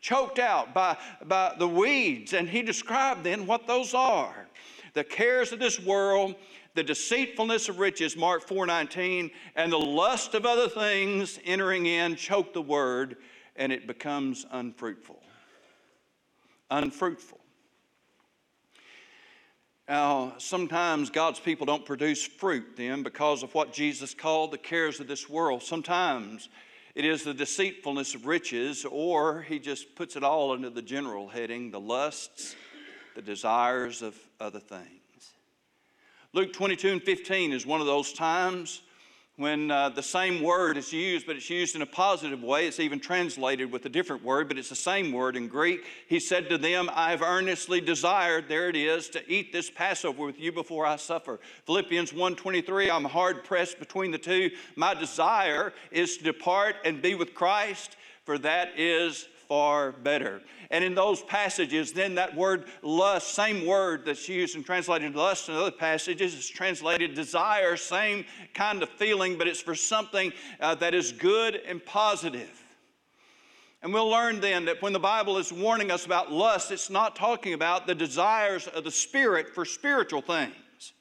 choked 0.00 0.38
out 0.38 0.74
by, 0.74 0.96
by 1.24 1.54
the 1.58 1.68
weeds. 1.68 2.32
And 2.32 2.48
he 2.48 2.62
described 2.62 3.24
then 3.24 3.46
what 3.46 3.66
those 3.66 3.94
are 3.94 4.46
the 4.94 5.04
cares 5.04 5.52
of 5.52 5.60
this 5.60 5.78
world, 5.78 6.34
the 6.74 6.82
deceitfulness 6.82 7.68
of 7.68 7.78
riches, 7.78 8.16
Mark 8.16 8.46
4:19, 8.46 9.30
and 9.54 9.70
the 9.70 9.78
lust 9.78 10.34
of 10.34 10.44
other 10.44 10.68
things 10.68 11.38
entering 11.44 11.86
in 11.86 12.16
choke 12.16 12.52
the 12.52 12.62
word, 12.62 13.16
and 13.54 13.70
it 13.72 13.86
becomes 13.86 14.44
unfruitful. 14.50 15.22
Unfruitful. 16.70 17.38
Now, 19.88 20.34
sometimes 20.38 21.10
God's 21.10 21.40
people 21.40 21.64
don't 21.64 21.86
produce 21.86 22.26
fruit 22.26 22.76
then 22.76 23.02
because 23.02 23.42
of 23.42 23.54
what 23.54 23.72
Jesus 23.72 24.12
called 24.12 24.50
the 24.50 24.58
cares 24.58 25.00
of 25.00 25.06
this 25.06 25.28
world. 25.30 25.62
Sometimes 25.62 26.50
it 26.98 27.04
is 27.04 27.22
the 27.22 27.32
deceitfulness 27.32 28.16
of 28.16 28.26
riches, 28.26 28.84
or 28.84 29.42
he 29.42 29.60
just 29.60 29.94
puts 29.94 30.16
it 30.16 30.24
all 30.24 30.50
under 30.50 30.68
the 30.68 30.82
general 30.82 31.28
heading 31.28 31.70
the 31.70 31.78
lusts, 31.78 32.56
the 33.14 33.22
desires 33.22 34.02
of 34.02 34.16
other 34.40 34.58
things. 34.58 35.30
Luke 36.32 36.52
22 36.52 36.90
and 36.90 37.00
15 37.00 37.52
is 37.52 37.64
one 37.64 37.80
of 37.80 37.86
those 37.86 38.12
times 38.12 38.82
when 39.38 39.70
uh, 39.70 39.88
the 39.88 40.02
same 40.02 40.42
word 40.42 40.76
is 40.76 40.92
used, 40.92 41.24
but 41.24 41.36
it's 41.36 41.48
used 41.48 41.76
in 41.76 41.82
a 41.82 41.86
positive 41.86 42.42
way. 42.42 42.66
It's 42.66 42.80
even 42.80 42.98
translated 42.98 43.70
with 43.70 43.86
a 43.86 43.88
different 43.88 44.24
word, 44.24 44.48
but 44.48 44.58
it's 44.58 44.68
the 44.68 44.74
same 44.74 45.12
word 45.12 45.36
in 45.36 45.46
Greek. 45.46 45.84
He 46.08 46.18
said 46.18 46.48
to 46.48 46.58
them, 46.58 46.90
I 46.92 47.12
have 47.12 47.22
earnestly 47.22 47.80
desired, 47.80 48.48
there 48.48 48.68
it 48.68 48.74
is, 48.74 49.08
to 49.10 49.32
eat 49.32 49.52
this 49.52 49.70
Passover 49.70 50.26
with 50.26 50.40
you 50.40 50.50
before 50.50 50.84
I 50.84 50.96
suffer. 50.96 51.38
Philippians 51.66 52.10
1.23, 52.10 52.90
I'm 52.90 53.04
hard 53.04 53.44
pressed 53.44 53.78
between 53.78 54.10
the 54.10 54.18
two. 54.18 54.50
My 54.74 54.92
desire 54.94 55.72
is 55.92 56.16
to 56.16 56.24
depart 56.24 56.74
and 56.84 57.00
be 57.00 57.14
with 57.14 57.32
Christ, 57.32 57.96
for 58.24 58.38
that 58.38 58.76
is 58.76 59.28
far 59.48 59.92
better. 59.92 60.42
And 60.70 60.84
in 60.84 60.94
those 60.94 61.22
passages, 61.22 61.92
then 61.92 62.14
that 62.16 62.36
word 62.36 62.66
lust, 62.82 63.34
same 63.34 63.66
word 63.66 64.04
that's 64.04 64.28
used 64.28 64.54
and 64.54 64.64
translated 64.64 65.16
lust 65.16 65.48
in 65.48 65.54
other 65.54 65.70
passages, 65.70 66.34
is 66.34 66.48
translated 66.48 67.14
desire, 67.14 67.76
same 67.76 68.26
kind 68.52 68.82
of 68.82 68.90
feeling, 68.90 69.38
but 69.38 69.48
it's 69.48 69.62
for 69.62 69.74
something 69.74 70.32
uh, 70.60 70.74
that 70.76 70.94
is 70.94 71.12
good 71.12 71.56
and 71.66 71.84
positive. 71.84 72.62
And 73.82 73.94
we'll 73.94 74.08
learn 74.08 74.40
then 74.40 74.66
that 74.66 74.82
when 74.82 74.92
the 74.92 74.98
Bible 74.98 75.38
is 75.38 75.52
warning 75.52 75.90
us 75.90 76.04
about 76.04 76.30
lust, 76.30 76.70
it's 76.70 76.90
not 76.90 77.16
talking 77.16 77.54
about 77.54 77.86
the 77.86 77.94
desires 77.94 78.66
of 78.66 78.84
the 78.84 78.90
spirit 78.90 79.54
for 79.54 79.64
spiritual 79.64 80.20
things, 80.20 80.92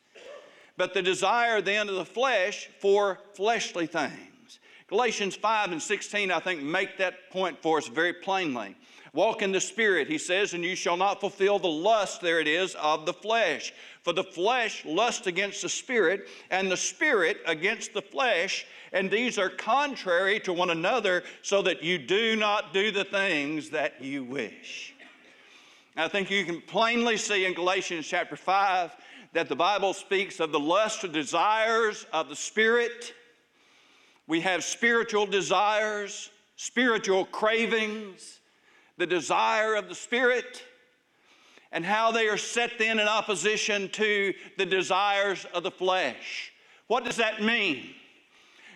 but 0.77 0.93
the 0.93 1.01
desire 1.01 1.59
then 1.59 1.89
of 1.89 1.95
the 1.95 2.05
flesh 2.05 2.69
for 2.79 3.19
fleshly 3.33 3.87
things. 3.87 4.13
Galatians 4.87 5.35
5 5.35 5.73
and 5.73 5.81
16, 5.81 6.31
I 6.31 6.39
think, 6.39 6.61
make 6.61 6.97
that 6.97 7.29
point 7.29 7.61
for 7.61 7.77
us 7.77 7.87
very 7.87 8.13
plainly. 8.13 8.75
Walk 9.13 9.41
in 9.41 9.51
the 9.51 9.59
Spirit, 9.59 10.07
he 10.07 10.17
says, 10.17 10.53
and 10.53 10.63
you 10.63 10.75
shall 10.75 10.95
not 10.95 11.19
fulfill 11.19 11.59
the 11.59 11.67
lust, 11.67 12.21
there 12.21 12.39
it 12.39 12.47
is, 12.47 12.75
of 12.75 13.05
the 13.05 13.13
flesh. 13.13 13.73
For 14.03 14.13
the 14.13 14.23
flesh 14.23 14.85
lusts 14.85 15.27
against 15.27 15.61
the 15.61 15.69
Spirit, 15.69 16.29
and 16.51 16.71
the 16.71 16.77
Spirit 16.77 17.37
against 17.45 17.93
the 17.93 18.01
flesh, 18.01 18.65
and 18.93 19.11
these 19.11 19.37
are 19.37 19.49
contrary 19.49 20.39
to 20.41 20.53
one 20.53 20.69
another, 20.69 21.23
so 21.41 21.61
that 21.63 21.83
you 21.83 21.97
do 21.97 22.35
not 22.35 22.73
do 22.73 22.91
the 22.91 23.03
things 23.03 23.71
that 23.71 24.01
you 24.01 24.23
wish. 24.23 24.93
I 25.97 26.07
think 26.07 26.29
you 26.29 26.45
can 26.45 26.61
plainly 26.61 27.17
see 27.17 27.45
in 27.45 27.53
Galatians 27.53 28.07
chapter 28.07 28.35
5 28.35 28.95
that 29.33 29.49
the 29.49 29.55
Bible 29.55 29.93
speaks 29.93 30.39
of 30.39 30.51
the 30.51 30.59
lust 30.59 31.03
or 31.03 31.07
desires 31.07 32.05
of 32.13 32.29
the 32.29 32.35
Spirit. 32.35 33.13
We 34.27 34.41
have 34.41 34.63
spiritual 34.63 35.25
desires, 35.25 36.29
spiritual 36.55 37.25
cravings 37.25 38.37
the 38.97 39.07
desire 39.07 39.75
of 39.75 39.89
the 39.89 39.95
Spirit, 39.95 40.63
and 41.71 41.85
how 41.85 42.11
they 42.11 42.27
are 42.27 42.37
set 42.37 42.71
then 42.79 42.99
in 42.99 43.07
opposition 43.07 43.89
to 43.89 44.33
the 44.57 44.65
desires 44.65 45.45
of 45.53 45.63
the 45.63 45.71
flesh. 45.71 46.51
What 46.87 47.05
does 47.05 47.17
that 47.17 47.41
mean? 47.41 47.89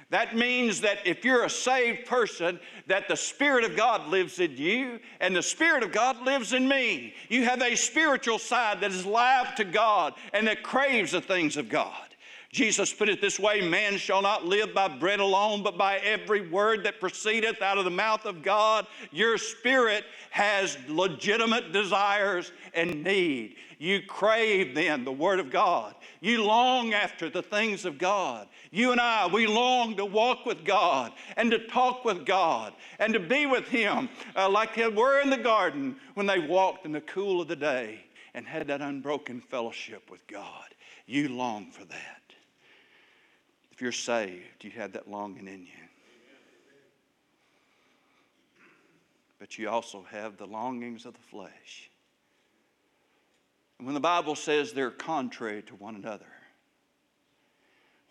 That 0.09 0.35
means 0.35 0.81
that 0.81 0.99
if 1.05 1.23
you're 1.23 1.45
a 1.45 1.49
saved 1.49 2.05
person, 2.05 2.59
that 2.87 3.07
the 3.07 3.15
Spirit 3.15 3.63
of 3.63 3.77
God 3.77 4.09
lives 4.09 4.39
in 4.39 4.57
you 4.57 4.99
and 5.21 5.33
the 5.33 5.41
Spirit 5.41 5.83
of 5.83 5.93
God 5.93 6.21
lives 6.25 6.51
in 6.51 6.67
me. 6.67 7.13
You 7.29 7.45
have 7.45 7.61
a 7.61 7.75
spiritual 7.75 8.37
side 8.37 8.81
that 8.81 8.91
is 8.91 9.05
alive 9.05 9.55
to 9.55 9.63
God 9.63 10.13
and 10.33 10.45
that 10.47 10.63
craves 10.63 11.13
the 11.13 11.21
things 11.21 11.55
of 11.55 11.69
God. 11.69 12.10
Jesus 12.51 12.91
put 12.93 13.07
it 13.07 13.21
this 13.21 13.39
way 13.39 13.61
Man 13.61 13.97
shall 13.97 14.21
not 14.21 14.45
live 14.45 14.73
by 14.73 14.89
bread 14.89 15.21
alone, 15.21 15.63
but 15.63 15.77
by 15.77 15.97
every 15.97 16.49
word 16.49 16.83
that 16.83 16.99
proceedeth 16.99 17.61
out 17.61 17.77
of 17.77 17.85
the 17.85 17.91
mouth 17.91 18.25
of 18.25 18.43
God. 18.43 18.87
Your 19.11 19.37
spirit 19.37 20.03
has 20.31 20.77
legitimate 20.87 21.71
desires 21.71 22.51
and 22.73 23.03
need. 23.03 23.55
You 23.79 24.01
crave 24.01 24.75
then 24.75 25.05
the 25.05 25.11
Word 25.11 25.39
of 25.39 25.49
God. 25.49 25.95
You 26.19 26.43
long 26.43 26.93
after 26.93 27.29
the 27.29 27.41
things 27.41 27.85
of 27.85 27.97
God. 27.97 28.47
You 28.69 28.91
and 28.91 29.01
I, 29.01 29.27
we 29.27 29.47
long 29.47 29.95
to 29.95 30.05
walk 30.05 30.45
with 30.45 30.63
God 30.63 31.13
and 31.35 31.49
to 31.51 31.67
talk 31.67 32.05
with 32.05 32.25
God 32.25 32.73
and 32.99 33.13
to 33.13 33.19
be 33.19 33.45
with 33.45 33.67
Him 33.67 34.09
uh, 34.35 34.49
like 34.49 34.75
they 34.75 34.87
were 34.87 35.21
in 35.21 35.29
the 35.29 35.37
garden 35.37 35.95
when 36.13 36.27
they 36.27 36.39
walked 36.39 36.85
in 36.85 36.91
the 36.91 37.01
cool 37.01 37.41
of 37.41 37.47
the 37.47 37.55
day 37.55 38.01
and 38.33 38.45
had 38.45 38.67
that 38.67 38.81
unbroken 38.81 39.41
fellowship 39.41 40.11
with 40.11 40.25
God. 40.27 40.75
You 41.07 41.29
long 41.29 41.71
for 41.71 41.83
that. 41.85 42.20
If 43.81 43.83
you're 43.83 43.91
saved, 43.93 44.63
you 44.63 44.69
have 44.77 44.91
that 44.91 45.09
longing 45.09 45.47
in 45.47 45.63
you. 45.63 45.87
But 49.39 49.57
you 49.57 49.69
also 49.69 50.05
have 50.11 50.37
the 50.37 50.45
longings 50.45 51.07
of 51.07 51.13
the 51.13 51.19
flesh. 51.31 51.89
And 53.79 53.87
when 53.87 53.95
the 53.95 53.99
Bible 53.99 54.35
says 54.35 54.71
they're 54.71 54.91
contrary 54.91 55.63
to 55.63 55.73
one 55.73 55.95
another, 55.95 56.31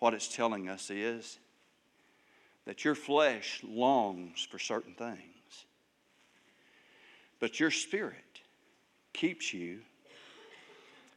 what 0.01 0.13
it's 0.13 0.27
telling 0.27 0.69
us 0.69 0.91
is 0.91 1.39
that 2.65 2.85
your 2.85 2.97
flesh 2.97 3.61
longs 3.63 4.45
for 4.51 4.59
certain 4.59 4.95
things, 4.95 5.67
but 7.39 7.61
your 7.61 7.71
spirit 7.71 8.41
keeps 9.13 9.55
you 9.55 9.83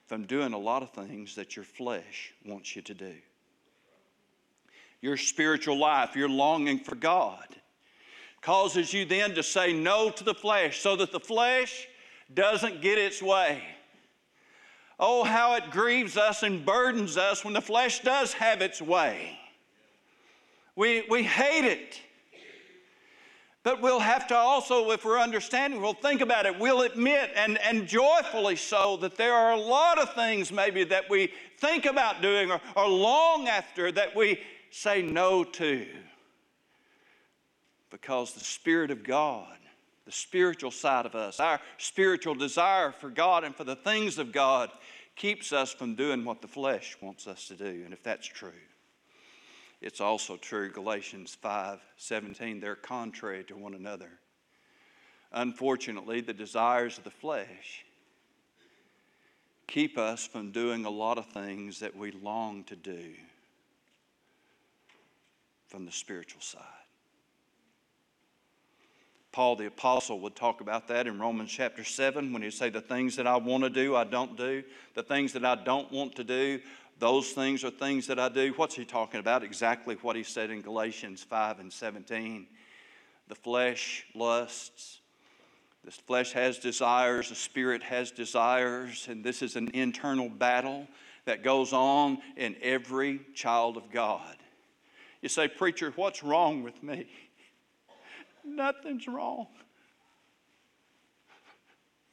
from 0.06 0.28
doing 0.28 0.54
a 0.54 0.60
lot 0.60 0.84
of 0.84 0.92
things 0.92 1.34
that 1.38 1.56
your 1.56 1.66
flesh 1.66 2.36
wants 2.46 2.76
you 2.76 2.84
to 2.84 2.94
do 2.94 3.16
your 5.04 5.18
spiritual 5.18 5.78
life, 5.78 6.16
your 6.16 6.30
longing 6.30 6.80
for 6.80 6.96
God, 6.96 7.46
causes 8.42 8.94
you 8.94 9.04
then 9.04 9.36
to 9.36 9.44
say 9.44 9.74
no 9.74 10.10
to 10.10 10.24
the 10.24 10.34
flesh 10.34 10.80
so 10.80 10.96
that 10.96 11.12
the 11.12 11.20
flesh 11.20 11.88
doesn't 12.34 12.82
get 12.82 12.98
its 12.98 13.22
way. 13.22 13.62
Oh, 14.98 15.26
how 15.26 15.56
it 15.56 15.72
grieves 15.72 16.16
us 16.16 16.42
and 16.42 16.66
burdens 16.66 17.18
us 17.18 17.44
when 17.44 17.54
the 17.54 17.62
flesh 17.62 18.00
does 18.00 18.32
have 18.34 18.62
its 18.62 18.82
way. 18.82 19.38
We, 20.78 21.06
we 21.10 21.24
hate 21.24 21.66
it. 21.66 22.00
But 23.64 23.82
we'll 23.82 24.00
have 24.00 24.28
to 24.28 24.36
also, 24.36 24.92
if 24.92 25.04
we're 25.04 25.20
understanding, 25.20 25.82
we'll 25.82 25.94
think 25.94 26.22
about 26.22 26.46
it. 26.46 26.58
We'll 26.58 26.82
admit, 26.82 27.32
and, 27.36 27.58
and 27.60 27.88
joyfully 27.88 28.56
so, 28.56 28.98
that 28.98 29.18
there 29.18 29.34
are 29.34 29.52
a 29.52 29.60
lot 29.60 30.00
of 30.00 30.14
things 30.14 30.52
maybe 30.52 30.86
that 30.86 31.10
we 31.10 31.32
think 31.58 31.86
about 31.86 32.22
doing 32.22 32.52
or, 32.52 32.62
or 32.76 32.88
long 32.88 33.48
after 33.50 33.92
that 33.94 34.16
we 34.16 34.40
say 34.74 35.02
no 35.02 35.44
to. 35.44 35.86
Because 37.92 38.34
the 38.34 38.44
Spirit 38.44 38.90
of 38.90 39.04
God, 39.04 39.58
the 40.06 40.12
spiritual 40.12 40.72
side 40.72 41.06
of 41.06 41.14
us, 41.14 41.40
our 41.40 41.60
spiritual 41.78 42.34
desire 42.34 42.92
for 42.92 43.10
God 43.10 43.44
and 43.44 43.56
for 43.56 43.64
the 43.64 43.76
things 43.76 44.18
of 44.18 44.32
God, 44.32 44.72
keeps 45.16 45.54
us 45.54 45.72
from 45.72 45.94
doing 45.94 46.26
what 46.26 46.42
the 46.42 46.48
flesh 46.48 46.98
wants 47.02 47.28
us 47.28 47.48
to 47.50 47.56
do. 47.56 47.84
And 47.86 47.94
if 47.94 48.02
that's 48.02 48.26
true, 48.26 48.52
it's 49.80 50.02
also 50.02 50.38
true, 50.38 50.72
Galatians 50.72 51.38
5 51.40 51.80
17, 51.98 52.60
they're 52.60 52.76
contrary 52.76 53.44
to 53.44 53.56
one 53.56 53.76
another. 53.76 54.10
Unfortunately, 55.32 56.22
the 56.22 56.34
desires 56.34 56.98
of 56.98 57.04
the 57.04 57.12
flesh 57.12 57.86
keep 59.68 59.98
us 59.98 60.26
from 60.26 60.52
doing 60.52 60.86
a 60.86 60.90
lot 60.90 61.18
of 61.18 61.28
things 61.28 61.80
that 61.80 61.96
we 61.96 62.12
long 62.12 62.64
to 62.64 62.76
do 62.76 63.14
from 65.74 65.86
the 65.86 65.92
spiritual 65.92 66.40
side. 66.40 66.62
Paul 69.32 69.56
the 69.56 69.66
Apostle 69.66 70.20
would 70.20 70.36
talk 70.36 70.62
about 70.62 70.88
that 70.90 71.08
in 71.08 71.20
Romans 71.20 71.50
chapter 71.50 71.84
7 71.84 72.32
when 72.32 72.44
he'd 72.44 72.54
say, 72.54 72.70
The 72.70 72.80
things 72.80 73.16
that 73.16 73.26
I 73.26 73.38
want 73.38 73.64
to 73.64 73.72
do, 73.72 73.96
I 73.96 74.04
don't 74.04 74.38
do. 74.38 74.62
The 74.94 75.02
things 75.02 75.34
that 75.34 75.44
I 75.44 75.56
don't 75.56 75.92
want 75.92 76.16
to 76.18 76.24
do, 76.24 76.60
those 77.00 77.32
things 77.32 77.64
are 77.64 77.72
things 77.72 78.06
that 78.06 78.20
I 78.20 78.30
do. 78.30 78.54
What's 78.56 78.76
he 78.76 78.86
talking 78.86 79.20
about? 79.20 79.44
Exactly 79.44 79.96
what 80.04 80.16
he 80.16 80.22
said 80.22 80.52
in 80.52 80.62
Galatians 80.62 81.24
5 81.24 81.60
and 81.60 81.74
17. 81.74 82.46
The 83.28 83.36
flesh 83.36 84.06
lusts. 84.14 85.00
The 85.84 85.90
flesh 85.90 86.34
has 86.34 86.60
desires, 86.60 87.30
the 87.30 87.36
spirit 87.36 87.82
has 87.82 88.12
desires, 88.12 89.08
and 89.10 89.24
this 89.24 89.42
is 89.42 89.56
an 89.56 89.72
internal 89.74 90.30
battle 90.30 90.88
that 91.26 91.42
goes 91.44 91.74
on 91.74 92.20
in 92.38 92.56
every 92.62 93.22
child 93.34 93.76
of 93.76 93.90
God. 93.90 94.38
You 95.24 95.30
say, 95.30 95.48
Preacher, 95.48 95.94
what's 95.96 96.22
wrong 96.22 96.64
with 96.64 96.84
me? 96.84 97.08
Nothing's 98.46 99.08
wrong. 99.08 99.48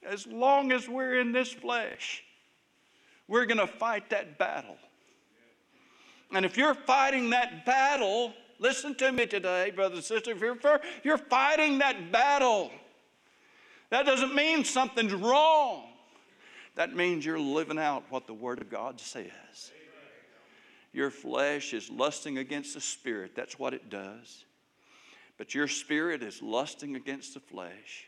As 0.07 0.29
long 0.29 0.71
as 0.71 0.89
we're 0.89 1.19
in 1.19 1.33
this 1.33 1.53
flesh, 1.53 2.23
we're 3.27 3.47
going 3.47 3.59
to 3.59 3.67
fight 3.67 4.11
that 4.11 4.39
battle. 4.39 4.77
And 6.33 6.45
if 6.45 6.57
you're 6.57 6.73
fighting 6.73 7.31
that 7.31 7.67
battle, 7.67 8.33
listen 8.61 8.95
to 8.95 9.11
me 9.11 9.27
today, 9.27 9.73
brothers 9.75 9.99
and 9.99 10.05
sisters, 10.05 10.37
if 10.37 10.41
you're, 10.41 10.81
you're 11.03 11.19
fighting 11.19 11.79
that 11.79 12.13
battle, 12.13 12.71
that 13.91 14.07
doesn't 14.07 14.37
mean 14.37 14.63
something's 14.63 15.15
wrong. 15.15 15.89
That 16.77 16.95
means 16.95 17.27
you're 17.27 17.41
living 17.41 17.77
out 17.77 18.05
what 18.09 18.29
the 18.29 18.35
Word 18.35 18.61
of 18.61 18.71
God 18.71 19.01
says. 19.01 19.73
Your 20.93 21.11
flesh 21.11 21.73
is 21.73 21.91
lusting 21.91 22.39
against 22.39 22.75
the 22.75 22.81
spirit. 22.81 23.33
That's 23.35 23.59
what 23.59 23.75
it 23.75 23.91
does. 23.91 24.45
But 25.39 25.55
your 25.55 25.69
spirit 25.69 26.23
is 26.23 26.43
lusting 26.43 26.97
against 26.97 27.35
the 27.35 27.41
flesh. 27.41 28.07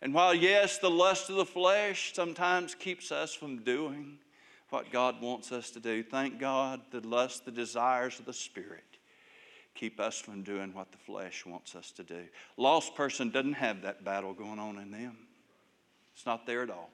And 0.00 0.12
while, 0.12 0.34
yes, 0.34 0.78
the 0.78 0.90
lust 0.90 1.30
of 1.30 1.36
the 1.36 1.46
flesh 1.46 2.12
sometimes 2.14 2.74
keeps 2.74 3.12
us 3.12 3.32
from 3.32 3.62
doing 3.62 4.18
what 4.70 4.90
God 4.90 5.20
wants 5.20 5.52
us 5.52 5.70
to 5.70 5.80
do. 5.80 6.02
Thank 6.02 6.40
God 6.40 6.80
the 6.90 7.06
lust, 7.06 7.44
the 7.44 7.52
desires 7.52 8.18
of 8.18 8.26
the 8.26 8.32
Spirit 8.32 8.92
keep 9.74 10.00
us 10.00 10.20
from 10.20 10.42
doing 10.42 10.74
what 10.74 10.92
the 10.92 10.98
flesh 10.98 11.46
wants 11.46 11.74
us 11.74 11.90
to 11.92 12.02
do. 12.02 12.24
Lost 12.56 12.94
person 12.94 13.30
doesn't 13.30 13.54
have 13.54 13.82
that 13.82 14.04
battle 14.04 14.34
going 14.34 14.58
on 14.58 14.78
in 14.78 14.90
them. 14.90 15.16
It's 16.14 16.26
not 16.26 16.46
there 16.46 16.62
at 16.62 16.70
all. 16.70 16.90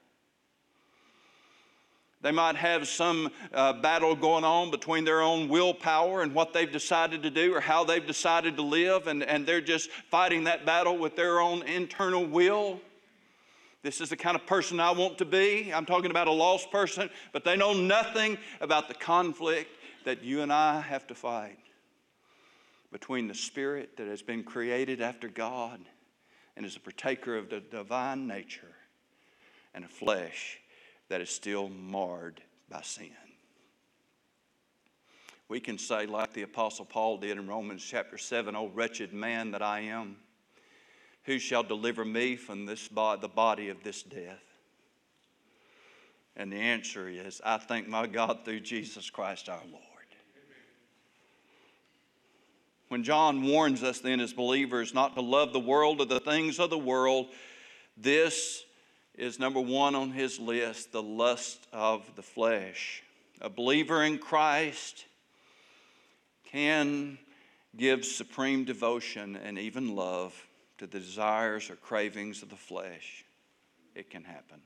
They 2.21 2.31
might 2.31 2.57
have 2.57 2.87
some 2.87 3.31
uh, 3.53 3.73
battle 3.73 4.13
going 4.13 4.43
on 4.43 4.71
between 4.71 5.05
their 5.05 5.21
own 5.21 5.47
willpower 5.47 6.21
and 6.21 6.33
what 6.33 6.53
they've 6.53 6.71
decided 6.71 7.23
to 7.23 7.29
do 7.29 7.55
or 7.55 7.61
how 7.61 7.85
they've 7.85 8.05
decided 8.05 8.57
to 8.57 8.61
live, 8.61 9.07
and, 9.07 9.23
and 9.23 9.45
they're 9.45 9.61
just 9.61 9.89
fighting 10.11 10.43
that 10.43 10.65
battle 10.65 10.97
with 10.97 11.15
their 11.15 11.39
own 11.39 11.63
internal 11.63 12.25
will. 12.25 12.81
This 13.83 14.01
is 14.01 14.09
the 14.09 14.17
kind 14.17 14.35
of 14.35 14.45
person 14.45 14.81
I 14.81 14.91
want 14.91 15.17
to 15.19 15.25
be. 15.25 15.73
I'm 15.73 15.85
talking 15.85 16.11
about 16.11 16.27
a 16.27 16.31
lost 16.31 16.69
person, 16.71 17.09
but 17.31 17.45
they 17.45 17.55
know 17.55 17.71
nothing 17.73 18.37
about 18.59 18.89
the 18.89 18.93
conflict 18.95 19.69
that 20.03 20.21
you 20.21 20.41
and 20.41 20.51
I 20.51 20.81
have 20.81 21.07
to 21.07 21.15
fight 21.15 21.57
between 22.91 23.29
the 23.29 23.35
spirit 23.35 23.95
that 23.95 24.07
has 24.07 24.21
been 24.21 24.43
created 24.43 24.99
after 24.99 25.29
God 25.29 25.79
and 26.57 26.65
is 26.65 26.75
a 26.75 26.81
partaker 26.81 27.37
of 27.37 27.49
the 27.49 27.61
divine 27.61 28.27
nature 28.27 28.75
and 29.73 29.85
a 29.85 29.87
flesh 29.87 30.59
that 31.09 31.21
is 31.21 31.29
still 31.29 31.69
marred 31.69 32.41
by 32.69 32.81
sin. 32.81 33.11
We 35.47 35.59
can 35.59 35.79
say, 35.79 36.05
like 36.05 36.33
the 36.33 36.43
Apostle 36.43 36.85
Paul 36.85 37.17
did 37.17 37.37
in 37.37 37.47
Romans 37.47 37.83
chapter 37.83 38.17
7, 38.17 38.55
O 38.55 38.67
wretched 38.67 39.13
man 39.13 39.51
that 39.51 39.63
I 39.63 39.81
am, 39.81 40.17
who 41.23 41.39
shall 41.39 41.63
deliver 41.63 42.05
me 42.05 42.35
from 42.35 42.65
this 42.65 42.87
the 42.87 43.29
body 43.33 43.69
of 43.69 43.83
this 43.83 44.03
death? 44.03 44.43
And 46.35 46.51
the 46.51 46.57
answer 46.57 47.09
is, 47.09 47.41
I 47.43 47.57
thank 47.57 47.87
my 47.87 48.07
God 48.07 48.45
through 48.45 48.61
Jesus 48.61 49.09
Christ 49.09 49.49
our 49.49 49.61
Lord. 49.69 49.83
When 52.89 53.03
John 53.03 53.43
warns 53.43 53.83
us 53.83 53.99
then 53.99 54.19
as 54.19 54.33
believers 54.33 54.93
not 54.93 55.15
to 55.15 55.21
love 55.21 55.53
the 55.53 55.59
world 55.59 56.01
or 56.01 56.05
the 56.05 56.19
things 56.19 56.59
of 56.59 56.69
the 56.69 56.77
world, 56.77 57.27
this 57.97 58.63
is 59.19 59.37
number 59.37 59.59
one 59.59 59.95
on 59.95 60.11
his 60.11 60.39
list 60.39 60.91
the 60.91 61.03
lust 61.03 61.67
of 61.73 62.03
the 62.15 62.23
flesh. 62.23 63.03
A 63.41 63.49
believer 63.49 64.01
in 64.03 64.17
Christ 64.17 65.05
can 66.45 67.17
give 67.75 68.05
supreme 68.05 68.63
devotion 68.63 69.35
and 69.35 69.59
even 69.59 69.95
love 69.95 70.33
to 70.77 70.87
the 70.87 70.99
desires 70.99 71.69
or 71.69 71.75
cravings 71.75 72.41
of 72.41 72.49
the 72.49 72.55
flesh. 72.55 73.25
It 73.93 74.09
can 74.09 74.23
happen. 74.23 74.61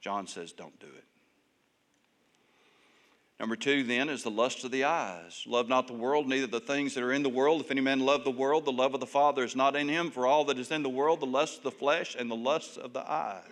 John 0.00 0.26
says, 0.26 0.52
don't 0.52 0.78
do 0.78 0.86
it. 0.86 1.04
Number 3.42 3.56
two, 3.56 3.82
then, 3.82 4.08
is 4.08 4.22
the 4.22 4.30
lust 4.30 4.62
of 4.62 4.70
the 4.70 4.84
eyes. 4.84 5.42
Love 5.48 5.68
not 5.68 5.88
the 5.88 5.92
world, 5.94 6.28
neither 6.28 6.46
the 6.46 6.60
things 6.60 6.94
that 6.94 7.02
are 7.02 7.12
in 7.12 7.24
the 7.24 7.28
world. 7.28 7.60
If 7.60 7.72
any 7.72 7.80
man 7.80 7.98
love 7.98 8.22
the 8.22 8.30
world, 8.30 8.64
the 8.64 8.70
love 8.70 8.94
of 8.94 9.00
the 9.00 9.06
Father 9.06 9.42
is 9.42 9.56
not 9.56 9.74
in 9.74 9.88
him. 9.88 10.12
For 10.12 10.28
all 10.28 10.44
that 10.44 10.60
is 10.60 10.70
in 10.70 10.84
the 10.84 10.88
world, 10.88 11.18
the 11.18 11.26
lust 11.26 11.58
of 11.58 11.64
the 11.64 11.72
flesh 11.72 12.14
and 12.16 12.30
the 12.30 12.36
lust 12.36 12.78
of 12.78 12.92
the 12.92 13.00
eyes. 13.00 13.42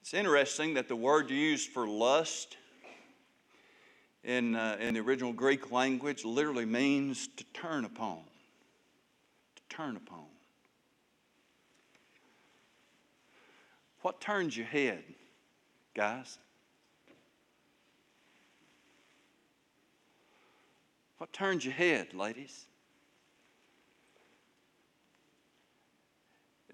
It's 0.00 0.12
interesting 0.12 0.74
that 0.74 0.88
the 0.88 0.96
word 0.96 1.30
used 1.30 1.70
for 1.70 1.86
lust 1.86 2.56
in, 4.24 4.56
uh, 4.56 4.78
in 4.80 4.94
the 4.94 5.00
original 5.00 5.32
Greek 5.32 5.70
language 5.70 6.24
literally 6.24 6.66
means 6.66 7.28
to 7.36 7.44
turn 7.54 7.84
upon. 7.84 8.22
To 9.54 9.76
turn 9.76 9.94
upon. 9.94 10.26
What 14.02 14.20
turns 14.20 14.56
your 14.56 14.66
head, 14.66 15.04
guys? 15.94 16.38
What 21.18 21.32
turns 21.32 21.64
your 21.64 21.74
head, 21.74 22.14
ladies? 22.14 22.66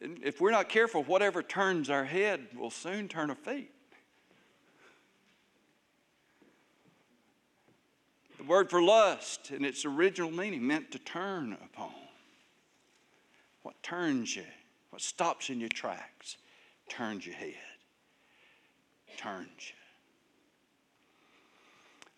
If 0.00 0.40
we're 0.40 0.50
not 0.50 0.68
careful, 0.68 1.02
whatever 1.02 1.42
turns 1.42 1.88
our 1.88 2.04
head 2.04 2.48
will 2.54 2.70
soon 2.70 3.08
turn 3.08 3.30
our 3.30 3.36
feet. 3.36 3.70
The 8.36 8.44
word 8.44 8.68
for 8.68 8.82
lust, 8.82 9.50
in 9.50 9.64
its 9.64 9.86
original 9.86 10.30
meaning, 10.30 10.66
meant 10.66 10.90
to 10.90 10.98
turn 10.98 11.54
upon. 11.54 11.94
What 13.62 13.82
turns 13.82 14.36
you, 14.36 14.44
what 14.90 15.00
stops 15.00 15.48
in 15.48 15.58
your 15.58 15.70
tracks, 15.70 16.36
turns 16.90 17.24
your 17.24 17.36
head, 17.36 17.54
turns 19.16 19.48
you 19.58 19.83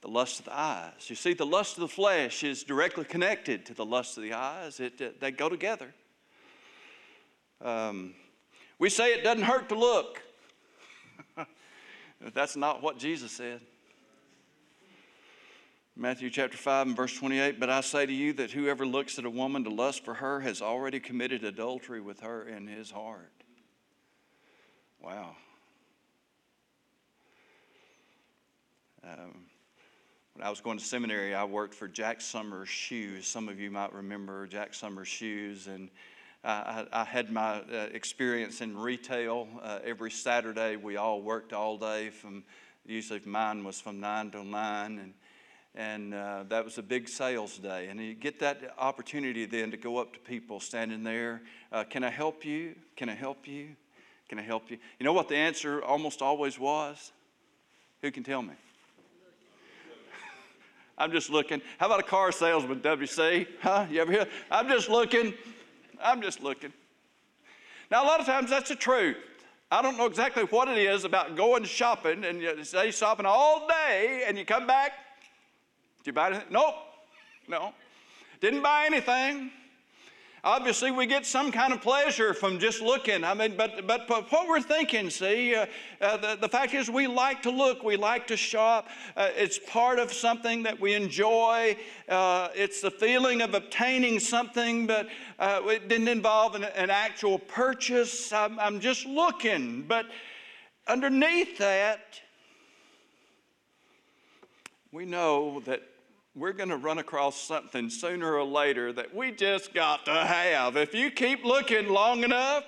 the 0.07 0.13
lust 0.13 0.39
of 0.39 0.45
the 0.45 0.57
eyes. 0.57 1.11
You 1.11 1.17
see, 1.17 1.35
the 1.35 1.45
lust 1.45 1.77
of 1.77 1.81
the 1.81 1.89
flesh 1.89 2.45
is 2.45 2.63
directly 2.63 3.05
connected 3.05 3.67
to 3.67 3.75
the 3.75 3.85
lust 3.85 4.17
of 4.17 4.23
the 4.23 4.35
eyes, 4.35 4.79
it, 4.79 5.01
it 5.01 5.21
they 5.21 5.33
go 5.33 5.49
together. 5.49 5.93
Um, 7.61 8.15
we 8.79 8.89
say 8.89 9.13
it 9.13 9.25
doesn't 9.25 9.43
hurt 9.43 9.69
to 9.71 9.75
look. 9.75 10.23
That's 12.35 12.55
not 12.55 12.83
what 12.83 12.99
Jesus 12.99 13.33
said. 13.33 13.61
Matthew 15.97 16.31
chapter 16.31 16.57
5 16.57 16.89
and 16.89 16.97
verse 16.97 17.17
28 17.17 17.59
But 17.59 17.71
I 17.71 17.81
say 17.81 18.07
to 18.07 18.13
you 18.13 18.33
that 18.35 18.53
whoever 18.53 18.87
looks 18.87 19.19
at 19.19 19.25
a 19.25 19.31
woman 19.31 19.65
to 19.65 19.71
lust 19.71 20.05
for 20.05 20.15
her 20.15 20.39
has 20.41 20.63
already 20.63 21.01
committed 21.01 21.43
adultery 21.43 22.01
with 22.01 22.21
her 22.21 22.47
in 22.47 22.69
his 22.69 22.93
heart. 22.93 23.33
Wow. 25.03 25.35
Um, 29.03 29.46
when 30.37 30.47
I 30.47 30.51
was 30.51 30.61
going 30.61 30.77
to 30.77 30.85
seminary, 30.85 31.35
I 31.35 31.45
worked 31.45 31.75
for 31.75 31.89
Jack 31.89 32.21
Summers 32.21 32.69
Shoes. 32.69 33.27
Some 33.27 33.49
of 33.49 33.59
you 33.59 33.71
might 33.71 33.95
remember 33.95 34.47
Jack 34.47 34.75
Summers 34.75 35.09
Shoes. 35.09 35.67
And 35.67 35.89
I, 36.45 36.85
I 36.93 37.05
had 37.05 37.33
my 37.33 37.61
uh, 37.61 37.89
experience 37.95 38.61
in 38.61 38.77
retail. 38.77 39.49
Uh, 39.63 39.79
every 39.83 40.11
Saturday, 40.11 40.77
we 40.77 40.99
all 40.99 41.23
worked 41.23 41.55
all 41.55 41.79
day. 41.79 42.11
From 42.11 42.45
usually 42.85 43.23
mine 43.25 43.65
was 43.65 43.81
from 43.81 43.99
nine 43.99 44.31
to 44.33 44.45
nine, 44.45 44.99
and 44.99 45.15
and 45.75 46.13
uh, 46.13 46.45
that 46.51 46.67
was 46.67 46.77
a 46.77 46.83
big 46.83 47.09
sales 47.09 47.57
day. 47.57 47.89
And 47.89 47.99
you 47.99 48.13
get 48.13 48.39
that 48.41 48.75
opportunity 48.79 49.47
then 49.47 49.71
to 49.71 49.79
go 49.79 49.97
up 49.97 50.13
to 50.13 50.19
people 50.19 50.61
standing 50.61 51.03
there. 51.03 51.41
Uh, 51.73 51.85
can 51.85 52.05
I 52.05 52.11
help 52.11 52.45
you? 52.45 52.75
Can 52.95 53.09
I 53.09 53.15
help 53.15 53.49
you? 53.49 53.69
Can 54.29 54.39
I 54.39 54.43
help 54.43 54.71
you? 54.71 54.77
You 54.99 55.05
know 55.05 55.15
what 55.15 55.29
the 55.29 55.37
answer 55.37 55.83
almost 55.83 56.21
always 56.21 56.59
was? 56.59 57.13
Who 58.03 58.11
can 58.11 58.23
tell 58.23 58.43
me? 58.43 58.53
I'm 60.99 61.13
just 61.13 61.31
looking. 61.31 61.61
How 61.79 61.87
about 61.87 62.01
a 62.01 62.05
car 62.05 62.33
salesman, 62.33 62.81
WC? 62.81 63.47
Huh? 63.61 63.87
You 63.91 64.01
ever 64.01 64.13
hear? 64.13 64.27
I'm 64.51 64.69
just 64.69 64.89
looking. 64.89 65.35
I'm 66.03 66.23
just 66.23 66.43
looking. 66.43 66.73
Now, 67.91 68.03
a 68.03 68.07
lot 68.07 68.21
of 68.21 68.27
times 68.27 68.51
that's 68.51 68.69
the 68.69 68.77
truth. 68.77 69.17
I 69.71 69.83
don't 69.83 69.99
know 69.99 70.07
exactly 70.07 70.45
what 70.45 70.69
it 70.69 70.79
is 70.79 71.05
about 71.05 71.37
going 71.37 71.65
shopping 71.65 72.25
and 72.25 72.41
you 72.41 72.65
stay 72.65 72.91
shopping 72.93 73.27
all 73.27 73.67
day 73.67 74.25
and 74.27 74.39
you 74.39 74.45
come 74.45 74.67
back. 74.67 74.93
Did 75.99 76.07
you 76.07 76.13
buy 76.13 76.29
anything? 76.29 76.47
Nope. 76.51 76.75
No. 77.49 77.75
Didn't 78.41 78.63
buy 78.63 78.87
anything 78.87 79.51
obviously 80.47 80.93
we 80.93 81.07
get 81.07 81.27
some 81.27 81.51
kind 81.51 81.73
of 81.73 81.83
pleasure 81.83 82.33
from 82.33 82.61
just 82.61 82.81
looking. 82.81 83.25
I 83.25 83.35
mean, 83.35 83.57
but, 83.57 83.85
but, 83.85 84.07
but 84.07 84.31
what 84.31 84.47
we're 84.47 84.61
thinking, 84.63 85.11
see, 85.11 85.57
uh, 85.57 85.67
uh, 86.01 86.17
the, 86.19 86.39
the 86.43 86.49
fact 86.49 86.73
is 86.73 86.89
we 86.89 87.09
like 87.09 87.43
to 87.43 87.51
look, 87.51 87.83
we 87.83 87.97
like 87.97 88.29
to 88.29 88.37
shop. 88.37 88.89
Uh, 89.17 89.31
it's 89.35 89.59
part 89.59 89.99
of 89.99 90.13
something 90.13 90.63
that 90.63 90.81
we 90.81 90.95
enjoy. 90.95 91.77
Uh, 92.09 92.49
it's 92.55 92.81
the 92.81 92.93
feeling 92.93 93.43
of 93.43 93.55
obtaining 93.55 94.21
something, 94.21 94.87
but 94.87 95.09
uh, 95.41 95.61
it 95.65 95.89
didn't 95.89 96.09
involve 96.09 96.55
an, 96.55 96.63
an 96.63 96.91
actual 96.91 97.41
purchase. 97.41 98.33
I'm, 98.33 98.59
I'm 98.61 98.79
just 98.79 99.05
looking. 99.05 99.83
But 99.83 100.07
underneath 100.87 101.59
that, 101.59 102.21
we 104.93 105.07
know 105.07 105.61
that 105.67 105.83
we're 106.37 106.53
going 106.53 106.69
to 106.69 106.77
run 106.77 106.99
across 106.99 107.41
something 107.41 107.89
sooner 107.89 108.35
or 108.35 108.45
later 108.45 108.93
that 108.93 109.15
we 109.15 109.33
just 109.33 109.73
got 109.73 110.05
to 110.05 110.13
have. 110.13 110.77
If 110.77 110.95
you 110.95 111.11
keep 111.11 111.43
looking 111.45 111.89
long 111.89 112.25
enough, 112.25 112.65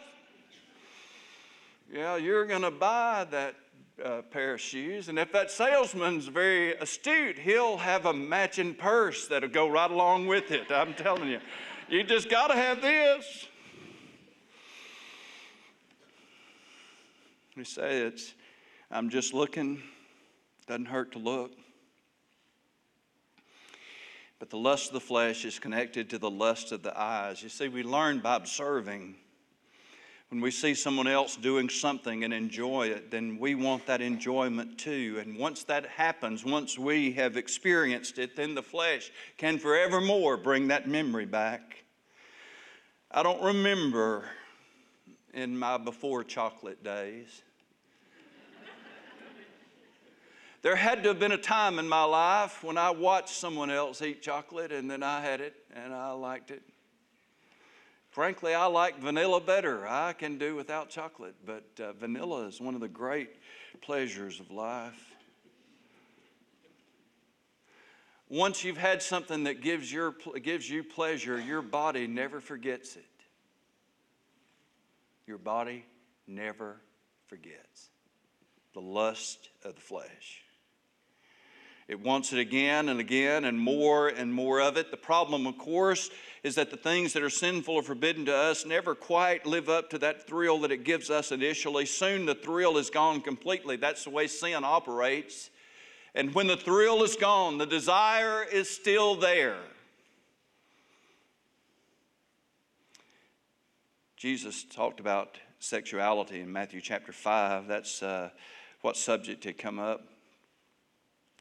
yeah, 1.92 2.16
you're 2.16 2.46
going 2.46 2.62
to 2.62 2.70
buy 2.70 3.26
that 3.30 3.56
uh, 4.02 4.22
pair 4.22 4.54
of 4.54 4.60
shoes. 4.60 5.10
And 5.10 5.18
if 5.18 5.32
that 5.32 5.50
salesman's 5.50 6.28
very 6.28 6.76
astute, 6.76 7.38
he'll 7.38 7.76
have 7.76 8.06
a 8.06 8.12
matching 8.12 8.74
purse 8.74 9.28
that'll 9.28 9.50
go 9.50 9.68
right 9.68 9.90
along 9.90 10.26
with 10.28 10.50
it. 10.50 10.72
I'm 10.72 10.94
telling 10.94 11.28
you, 11.28 11.40
you 11.90 12.04
just 12.04 12.30
got 12.30 12.46
to 12.48 12.54
have 12.54 12.80
this. 12.80 13.48
We 17.54 17.64
say 17.64 17.98
it's, 17.98 18.32
I'm 18.90 19.10
just 19.10 19.34
looking, 19.34 19.82
doesn't 20.66 20.86
hurt 20.86 21.12
to 21.12 21.18
look. 21.18 21.57
But 24.38 24.50
the 24.50 24.58
lust 24.58 24.88
of 24.88 24.94
the 24.94 25.00
flesh 25.00 25.44
is 25.44 25.58
connected 25.58 26.10
to 26.10 26.18
the 26.18 26.30
lust 26.30 26.70
of 26.72 26.82
the 26.82 26.98
eyes. 26.98 27.42
You 27.42 27.48
see, 27.48 27.68
we 27.68 27.82
learn 27.82 28.20
by 28.20 28.36
observing. 28.36 29.16
When 30.30 30.40
we 30.40 30.50
see 30.50 30.74
someone 30.74 31.08
else 31.08 31.36
doing 31.36 31.68
something 31.70 32.22
and 32.22 32.34
enjoy 32.34 32.88
it, 32.88 33.10
then 33.10 33.38
we 33.38 33.54
want 33.54 33.86
that 33.86 34.02
enjoyment 34.02 34.78
too. 34.78 35.16
And 35.20 35.38
once 35.38 35.64
that 35.64 35.86
happens, 35.86 36.44
once 36.44 36.78
we 36.78 37.12
have 37.12 37.36
experienced 37.36 38.18
it, 38.18 38.36
then 38.36 38.54
the 38.54 38.62
flesh 38.62 39.10
can 39.38 39.58
forevermore 39.58 40.36
bring 40.36 40.68
that 40.68 40.86
memory 40.86 41.24
back. 41.24 41.84
I 43.10 43.22
don't 43.22 43.42
remember 43.42 44.28
in 45.32 45.58
my 45.58 45.78
before 45.78 46.22
chocolate 46.24 46.84
days. 46.84 47.42
There 50.62 50.76
had 50.76 51.02
to 51.04 51.10
have 51.10 51.18
been 51.18 51.32
a 51.32 51.38
time 51.38 51.78
in 51.78 51.88
my 51.88 52.04
life 52.04 52.64
when 52.64 52.76
I 52.76 52.90
watched 52.90 53.30
someone 53.30 53.70
else 53.70 54.02
eat 54.02 54.22
chocolate 54.22 54.72
and 54.72 54.90
then 54.90 55.02
I 55.02 55.20
had 55.20 55.40
it 55.40 55.54
and 55.74 55.94
I 55.94 56.10
liked 56.12 56.50
it. 56.50 56.62
Frankly, 58.10 58.54
I 58.54 58.66
like 58.66 58.98
vanilla 58.98 59.40
better. 59.40 59.86
I 59.86 60.12
can 60.12 60.38
do 60.38 60.56
without 60.56 60.88
chocolate, 60.88 61.36
but 61.46 61.64
uh, 61.80 61.92
vanilla 61.92 62.46
is 62.46 62.60
one 62.60 62.74
of 62.74 62.80
the 62.80 62.88
great 62.88 63.36
pleasures 63.80 64.40
of 64.40 64.50
life. 64.50 65.14
Once 68.28 68.64
you've 68.64 68.76
had 68.76 69.02
something 69.02 69.44
that 69.44 69.62
gives, 69.62 69.92
your, 69.92 70.14
gives 70.42 70.68
you 70.68 70.82
pleasure, 70.82 71.40
your 71.40 71.62
body 71.62 72.06
never 72.06 72.40
forgets 72.40 72.96
it. 72.96 73.04
Your 75.26 75.38
body 75.38 75.84
never 76.26 76.80
forgets 77.26 77.90
the 78.74 78.80
lust 78.80 79.48
of 79.64 79.74
the 79.74 79.80
flesh. 79.80 80.42
It 81.88 82.00
wants 82.00 82.34
it 82.34 82.38
again 82.38 82.90
and 82.90 83.00
again 83.00 83.46
and 83.46 83.58
more 83.58 84.08
and 84.08 84.32
more 84.32 84.60
of 84.60 84.76
it. 84.76 84.90
The 84.90 84.98
problem, 84.98 85.46
of 85.46 85.56
course, 85.56 86.10
is 86.42 86.54
that 86.56 86.70
the 86.70 86.76
things 86.76 87.14
that 87.14 87.22
are 87.22 87.30
sinful 87.30 87.76
or 87.76 87.82
forbidden 87.82 88.26
to 88.26 88.34
us 88.34 88.66
never 88.66 88.94
quite 88.94 89.46
live 89.46 89.70
up 89.70 89.88
to 89.90 89.98
that 89.98 90.26
thrill 90.26 90.60
that 90.60 90.70
it 90.70 90.84
gives 90.84 91.08
us 91.08 91.32
initially. 91.32 91.86
Soon 91.86 92.26
the 92.26 92.34
thrill 92.34 92.76
is 92.76 92.90
gone 92.90 93.22
completely. 93.22 93.76
That's 93.76 94.04
the 94.04 94.10
way 94.10 94.26
sin 94.26 94.64
operates. 94.64 95.48
And 96.14 96.34
when 96.34 96.46
the 96.46 96.58
thrill 96.58 97.02
is 97.02 97.16
gone, 97.16 97.56
the 97.56 97.66
desire 97.66 98.44
is 98.44 98.68
still 98.68 99.14
there. 99.14 99.56
Jesus 104.14 104.64
talked 104.64 105.00
about 105.00 105.38
sexuality 105.58 106.40
in 106.40 106.52
Matthew 106.52 106.82
chapter 106.82 107.12
5. 107.12 107.66
That's 107.66 108.02
uh, 108.02 108.28
what 108.82 108.96
subject 108.98 109.44
had 109.44 109.56
come 109.56 109.78
up. 109.78 110.06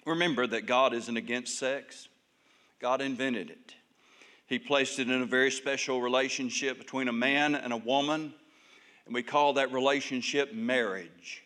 Remember 0.07 0.47
that 0.47 0.65
God 0.65 0.93
isn't 0.93 1.17
against 1.17 1.59
sex, 1.59 2.07
God 2.79 3.01
invented 3.01 3.49
it. 3.49 3.75
He 4.45 4.57
placed 4.57 4.99
it 4.99 5.09
in 5.09 5.21
a 5.21 5.25
very 5.25 5.51
special 5.51 6.01
relationship 6.01 6.77
between 6.77 7.09
a 7.09 7.13
man 7.13 7.55
and 7.55 7.73
a 7.73 7.77
woman, 7.77 8.33
and 9.05 9.13
we 9.13 9.21
call 9.21 9.53
that 9.53 9.73
relationship 9.73 10.53
marriage. 10.53 11.43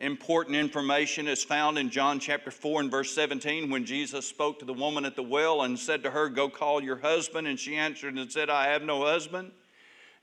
Important 0.00 0.56
information 0.56 1.28
is 1.28 1.44
found 1.44 1.78
in 1.78 1.88
John 1.88 2.18
chapter 2.18 2.50
4 2.50 2.80
and 2.80 2.90
verse 2.90 3.14
17 3.14 3.70
when 3.70 3.84
Jesus 3.84 4.26
spoke 4.26 4.58
to 4.58 4.64
the 4.64 4.72
woman 4.72 5.04
at 5.04 5.14
the 5.14 5.22
well 5.22 5.62
and 5.62 5.78
said 5.78 6.02
to 6.02 6.10
her, 6.10 6.28
Go 6.28 6.48
call 6.48 6.82
your 6.82 6.98
husband. 6.98 7.46
And 7.46 7.60
she 7.60 7.76
answered 7.76 8.16
and 8.16 8.32
said, 8.32 8.50
I 8.50 8.72
have 8.72 8.82
no 8.82 9.04
husband. 9.04 9.52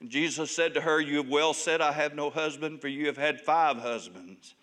And 0.02 0.10
Jesus 0.10 0.54
said 0.54 0.74
to 0.74 0.82
her, 0.82 1.00
You 1.00 1.18
have 1.18 1.30
well 1.30 1.54
said, 1.54 1.80
I 1.80 1.94
have 1.94 2.14
no 2.14 2.30
husband, 2.30 2.82
for 2.82 2.90
you 2.90 3.06
have 3.06 3.16
had 3.16 3.40
five 3.40 3.78
husbands 3.78 4.56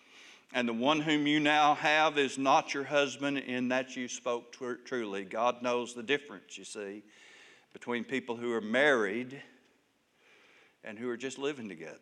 and 0.53 0.67
the 0.67 0.73
one 0.73 1.01
whom 1.01 1.27
you 1.27 1.39
now 1.39 1.75
have 1.75 2.17
is 2.17 2.37
not 2.37 2.73
your 2.73 2.85
husband 2.85 3.37
in 3.37 3.69
that 3.69 3.95
you 3.95 4.07
spoke 4.07 4.51
tr- 4.51 4.73
truly. 4.85 5.23
God 5.23 5.61
knows 5.61 5.93
the 5.93 6.03
difference, 6.03 6.57
you 6.57 6.63
see, 6.63 7.03
between 7.73 8.03
people 8.03 8.35
who 8.37 8.53
are 8.53 8.61
married 8.61 9.41
and 10.83 10.97
who 10.97 11.09
are 11.09 11.17
just 11.17 11.37
living 11.37 11.67
together. 11.67 11.97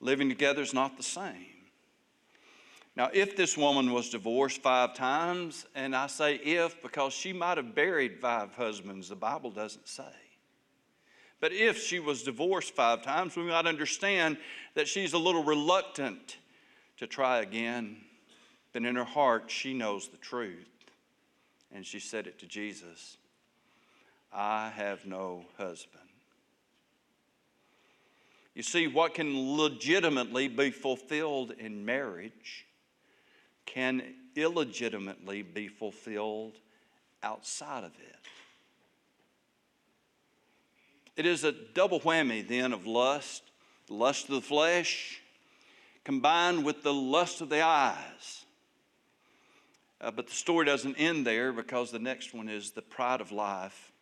Living 0.00 0.28
together 0.28 0.62
is 0.62 0.74
not 0.74 0.96
the 0.96 1.02
same. 1.02 1.46
Now, 2.96 3.08
if 3.12 3.36
this 3.36 3.56
woman 3.56 3.92
was 3.92 4.10
divorced 4.10 4.62
five 4.62 4.94
times, 4.94 5.64
and 5.74 5.94
I 5.94 6.08
say 6.08 6.34
if 6.36 6.82
because 6.82 7.12
she 7.12 7.32
might 7.32 7.56
have 7.56 7.74
buried 7.74 8.18
five 8.18 8.52
husbands, 8.54 9.08
the 9.08 9.16
Bible 9.16 9.50
doesn't 9.50 9.88
say. 9.88 10.02
But 11.40 11.52
if 11.52 11.82
she 11.82 11.98
was 11.98 12.22
divorced 12.22 12.74
five 12.74 13.02
times, 13.02 13.34
we 13.34 13.44
might 13.44 13.66
understand 13.66 14.36
that 14.74 14.86
she's 14.86 15.14
a 15.14 15.18
little 15.18 15.42
reluctant 15.42 16.36
to 16.98 17.06
try 17.06 17.40
again. 17.40 17.96
But 18.72 18.84
in 18.84 18.94
her 18.94 19.04
heart, 19.04 19.50
she 19.50 19.72
knows 19.72 20.08
the 20.08 20.18
truth. 20.18 20.68
And 21.72 21.84
she 21.84 21.98
said 21.98 22.26
it 22.26 22.38
to 22.40 22.46
Jesus 22.46 23.16
I 24.32 24.68
have 24.76 25.06
no 25.06 25.44
husband. 25.56 26.00
You 28.54 28.62
see, 28.62 28.86
what 28.86 29.14
can 29.14 29.56
legitimately 29.56 30.48
be 30.48 30.70
fulfilled 30.70 31.52
in 31.58 31.84
marriage 31.84 32.66
can 33.64 34.02
illegitimately 34.34 35.42
be 35.42 35.68
fulfilled 35.68 36.58
outside 37.22 37.84
of 37.84 37.92
it. 38.00 38.19
It 41.20 41.26
is 41.26 41.44
a 41.44 41.52
double 41.52 42.00
whammy 42.00 42.40
then 42.40 42.72
of 42.72 42.86
lust, 42.86 43.42
lust 43.90 44.30
of 44.30 44.36
the 44.36 44.40
flesh, 44.40 45.20
combined 46.02 46.64
with 46.64 46.82
the 46.82 46.94
lust 46.94 47.42
of 47.42 47.50
the 47.50 47.60
eyes. 47.60 48.46
Uh, 50.00 50.10
but 50.12 50.28
the 50.28 50.32
story 50.32 50.64
doesn't 50.64 50.94
end 50.94 51.26
there 51.26 51.52
because 51.52 51.90
the 51.90 51.98
next 51.98 52.32
one 52.32 52.48
is 52.48 52.70
the 52.70 52.80
pride 52.80 53.20
of 53.20 53.32
life. 53.32 53.92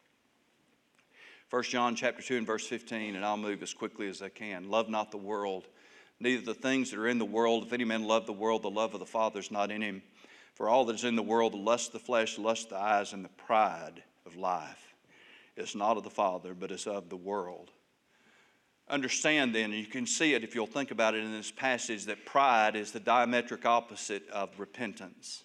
1 1.51 1.65
John 1.65 1.97
chapter 1.97 2.23
2 2.23 2.37
and 2.37 2.47
verse 2.47 2.69
15, 2.69 3.17
and 3.17 3.25
I'll 3.25 3.37
move 3.37 3.65
as 3.65 3.75
quickly 3.75 4.09
as 4.09 4.23
I 4.23 4.29
can. 4.29 4.71
Love 4.71 4.89
not 4.89 5.11
the 5.11 5.17
world, 5.17 5.67
neither 6.21 6.45
the 6.45 6.55
things 6.55 6.93
that 6.93 7.01
are 7.01 7.09
in 7.09 7.19
the 7.19 7.25
world. 7.25 7.65
If 7.67 7.73
any 7.73 7.85
man 7.85 8.05
love 8.05 8.27
the 8.27 8.33
world, 8.33 8.63
the 8.63 8.71
love 8.71 8.95
of 8.95 9.01
the 9.01 9.07
Father 9.07 9.41
is 9.41 9.51
not 9.51 9.73
in 9.73 9.83
him. 9.83 10.03
For 10.55 10.69
all 10.69 10.85
that 10.85 10.95
is 10.95 11.05
in 11.05 11.17
the 11.17 11.23
world, 11.23 11.53
the 11.53 11.57
lust 11.57 11.89
of 11.89 11.95
the 11.95 12.07
flesh, 12.07 12.37
the 12.37 12.43
lust 12.43 12.67
of 12.67 12.71
the 12.71 12.77
eyes, 12.77 13.13
and 13.13 13.25
the 13.25 13.29
pride 13.31 14.05
of 14.25 14.37
life 14.37 14.88
it's 15.59 15.75
not 15.75 15.97
of 15.97 16.05
the 16.05 16.11
Father, 16.11 16.55
but 16.55 16.71
it's 16.71 16.87
of 16.87 17.09
the 17.09 17.17
world. 17.17 17.71
Understand 18.89 19.55
then, 19.55 19.73
and 19.73 19.75
you 19.75 19.87
can 19.87 20.07
see 20.07 20.35
it 20.35 20.43
if 20.43 20.55
you'll 20.55 20.67
think 20.67 20.91
about 20.91 21.15
it 21.15 21.23
in 21.23 21.33
this 21.33 21.51
passage, 21.51 22.07
that 22.07 22.25
pride 22.25 22.75
is 22.75 22.93
the 22.93 23.01
diametric 23.01 23.65
opposite 23.67 24.29
of 24.31 24.51
repentance. 24.59 25.45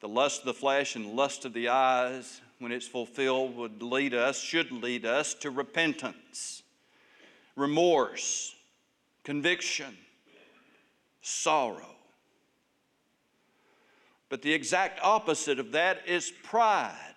The 0.00 0.08
lust 0.08 0.40
of 0.40 0.46
the 0.46 0.54
flesh 0.54 0.94
and 0.94 1.14
lust 1.14 1.44
of 1.44 1.52
the 1.52 1.68
eyes, 1.68 2.40
when 2.58 2.72
it's 2.72 2.86
fulfilled, 2.86 3.56
would 3.56 3.82
lead 3.82 4.14
us, 4.14 4.40
should 4.40 4.70
lead 4.70 5.04
us 5.04 5.34
to 5.34 5.50
repentance, 5.50 6.62
remorse, 7.56 8.54
conviction, 9.24 9.96
sorrow. 11.20 11.96
But 14.28 14.42
the 14.42 14.52
exact 14.52 15.00
opposite 15.02 15.58
of 15.58 15.72
that 15.72 16.06
is 16.06 16.32
pride 16.44 17.09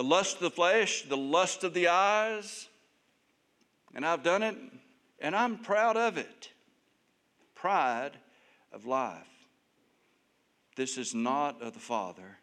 the 0.00 0.04
lust 0.04 0.36
of 0.36 0.40
the 0.40 0.50
flesh, 0.50 1.02
the 1.02 1.14
lust 1.14 1.62
of 1.62 1.74
the 1.74 1.88
eyes, 1.88 2.70
and 3.94 4.02
I've 4.02 4.22
done 4.22 4.42
it, 4.42 4.56
and 5.18 5.36
I'm 5.36 5.58
proud 5.58 5.98
of 5.98 6.16
it. 6.16 6.48
Pride 7.54 8.12
of 8.72 8.86
life. 8.86 9.28
This 10.74 10.96
is 10.96 11.14
not 11.14 11.60
of 11.60 11.74
the 11.74 11.80
Father, 11.80 12.38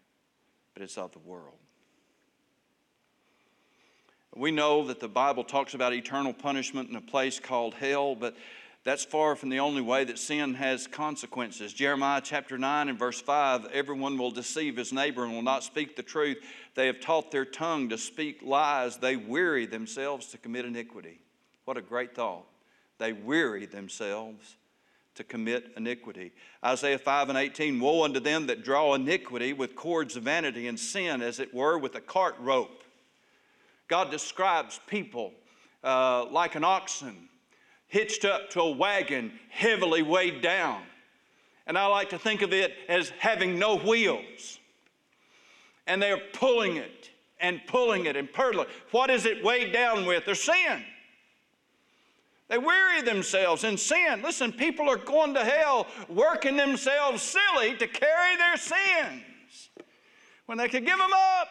but 0.76 0.84
it's 0.84 1.00
of 1.00 1.14
the 1.14 1.20
world. 1.20 1.58
We 4.36 4.52
know 4.52 4.86
that 4.86 5.00
the 5.00 5.08
Bible 5.08 5.44
talks 5.44 5.74
about 5.74 5.94
eternal 5.94 6.34
punishment 6.34 6.92
in 6.92 6.96
a 6.96 7.02
place 7.02 7.40
called 7.40 7.74
hell, 7.74 8.14
but 8.14 8.36
that's 8.88 9.04
far 9.04 9.36
from 9.36 9.50
the 9.50 9.60
only 9.60 9.82
way 9.82 10.06
that 10.06 10.18
sin 10.18 10.54
has 10.54 10.88
consequences. 10.88 11.74
Jeremiah 11.74 12.22
chapter 12.24 12.58
9 12.58 12.88
and 12.88 12.98
verse 12.98 13.20
5 13.20 13.66
everyone 13.74 14.18
will 14.18 14.32
deceive 14.32 14.78
his 14.78 14.94
neighbor 14.94 15.26
and 15.26 15.34
will 15.34 15.42
not 15.42 15.66
speak 15.66 15.98
the 15.98 16.04
truth. 16.04 16.38
They 16.74 16.88
have 16.88 17.02
taught 17.02 17.30
their 17.30 17.44
tongue 17.44 17.90
to 17.90 17.98
speak 17.98 18.42
lies. 18.42 18.96
They 18.96 19.18
weary 19.18 19.66
themselves 19.66 20.28
to 20.28 20.38
commit 20.38 20.64
iniquity. 20.64 21.20
What 21.66 21.76
a 21.76 21.82
great 21.82 22.16
thought. 22.16 22.46
They 22.98 23.12
weary 23.12 23.66
themselves 23.66 24.56
to 25.16 25.26
commit 25.26 25.74
iniquity. 25.76 26.32
Isaiah 26.64 26.98
5 26.98 27.28
and 27.28 27.38
18 27.38 27.82
Woe 27.82 28.06
unto 28.06 28.22
them 28.22 28.48
that 28.48 28.64
draw 28.64 28.94
iniquity 28.94 29.52
with 29.52 29.76
cords 29.76 30.16
of 30.16 30.24
vanity 30.24 30.66
and 30.66 30.80
sin, 30.80 31.22
as 31.22 31.42
it 31.42 31.54
were, 31.54 31.78
with 31.78 31.96
a 31.96 32.02
cart 32.02 32.36
rope. 32.40 32.86
God 33.90 34.12
describes 34.12 34.80
people 34.88 35.34
uh, 35.84 36.26
like 36.32 36.56
an 36.56 36.64
oxen 36.64 37.28
hitched 37.88 38.26
up 38.26 38.50
to 38.52 38.62
a 38.62 38.72
wagon, 38.72 39.32
heavily 39.50 40.02
weighed 40.02 40.42
down. 40.42 40.82
And 41.66 41.78
I 41.78 41.88
like 41.88 42.10
to 42.10 42.20
think 42.20 42.42
of 42.42 42.54
it 42.54 42.74
as 42.88 43.10
having 43.20 43.60
no 43.60 43.78
wheels. 43.78 44.60
And 45.86 46.02
they're 46.02 46.22
pulling 46.34 46.78
it 46.78 47.10
and 47.40 47.62
pulling 47.68 48.06
it 48.06 48.16
and 48.16 48.32
pulling. 48.32 48.66
What 48.92 49.10
is 49.10 49.26
it 49.26 49.44
weighed 49.44 49.74
down 49.74 50.06
with? 50.06 50.26
Their 50.26 50.36
sin. 50.36 50.84
They 52.50 52.58
weary 52.58 53.02
themselves 53.02 53.66
in 53.66 53.78
sin. 53.78 54.22
Listen, 54.22 54.54
people 54.54 54.90
are 54.90 54.98
going 54.98 55.34
to 55.34 55.44
hell 55.44 55.88
working 56.08 56.56
themselves 56.56 57.22
silly 57.22 57.76
to 57.76 57.88
carry 57.88 58.38
their 58.38 58.56
sins 58.56 59.70
when 60.46 60.58
they 60.58 60.70
could 60.70 60.86
give 60.86 60.98
them 60.98 61.12
up. 61.14 61.50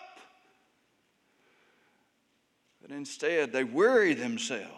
But 2.81 2.93
instead, 2.93 3.53
they 3.53 3.65
weary 3.65 4.15
themselves 4.15 4.76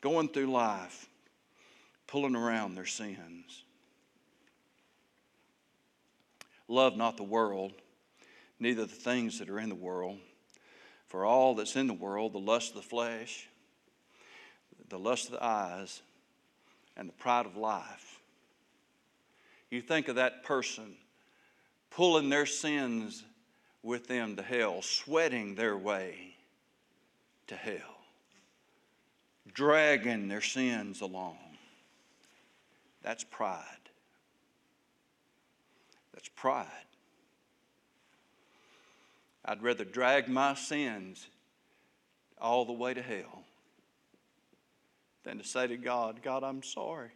going 0.00 0.28
through 0.28 0.50
life, 0.50 1.08
pulling 2.06 2.36
around 2.36 2.74
their 2.74 2.86
sins. 2.86 3.64
Love 6.68 6.96
not 6.96 7.16
the 7.16 7.22
world, 7.22 7.72
neither 8.58 8.86
the 8.86 8.94
things 8.94 9.38
that 9.38 9.50
are 9.50 9.58
in 9.58 9.68
the 9.68 9.74
world. 9.74 10.18
For 11.08 11.24
all 11.24 11.56
that's 11.56 11.74
in 11.74 11.88
the 11.88 11.92
world, 11.92 12.32
the 12.32 12.38
lust 12.38 12.70
of 12.70 12.76
the 12.76 12.88
flesh, 12.88 13.48
the 14.88 14.98
lust 14.98 15.26
of 15.26 15.32
the 15.32 15.44
eyes, 15.44 16.02
and 16.96 17.08
the 17.08 17.12
pride 17.14 17.46
of 17.46 17.56
life. 17.56 18.20
You 19.70 19.80
think 19.80 20.08
of 20.08 20.16
that 20.16 20.44
person 20.44 20.96
pulling 21.90 22.28
their 22.28 22.46
sins 22.46 23.24
with 23.82 24.06
them 24.06 24.36
to 24.36 24.42
hell, 24.42 24.82
sweating 24.82 25.54
their 25.54 25.76
way 25.76 26.34
to 27.46 27.56
hell, 27.56 27.99
dragging 29.54 30.28
their 30.28 30.40
sins 30.40 31.00
along. 31.00 31.38
That's 33.02 33.24
pride. 33.24 33.64
That's 36.12 36.28
pride. 36.28 36.66
I'd 39.44 39.62
rather 39.62 39.84
drag 39.84 40.28
my 40.28 40.54
sins 40.54 41.26
all 42.38 42.64
the 42.64 42.72
way 42.72 42.94
to 42.94 43.02
hell 43.02 43.44
than 45.24 45.38
to 45.38 45.44
say 45.44 45.66
to 45.66 45.76
God, 45.76 46.20
God, 46.22 46.42
I'm 46.42 46.62
sorry. 46.62 47.10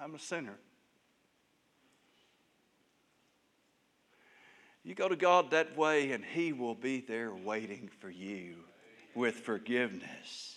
I'm 0.00 0.14
a 0.14 0.18
sinner. 0.18 0.58
You 4.84 4.94
go 4.94 5.08
to 5.08 5.16
God 5.16 5.50
that 5.50 5.76
way, 5.76 6.12
and 6.12 6.24
He 6.24 6.52
will 6.52 6.74
be 6.74 7.00
there 7.00 7.34
waiting 7.34 7.90
for 8.00 8.08
you 8.08 8.56
with 9.14 9.34
forgiveness 9.36 10.55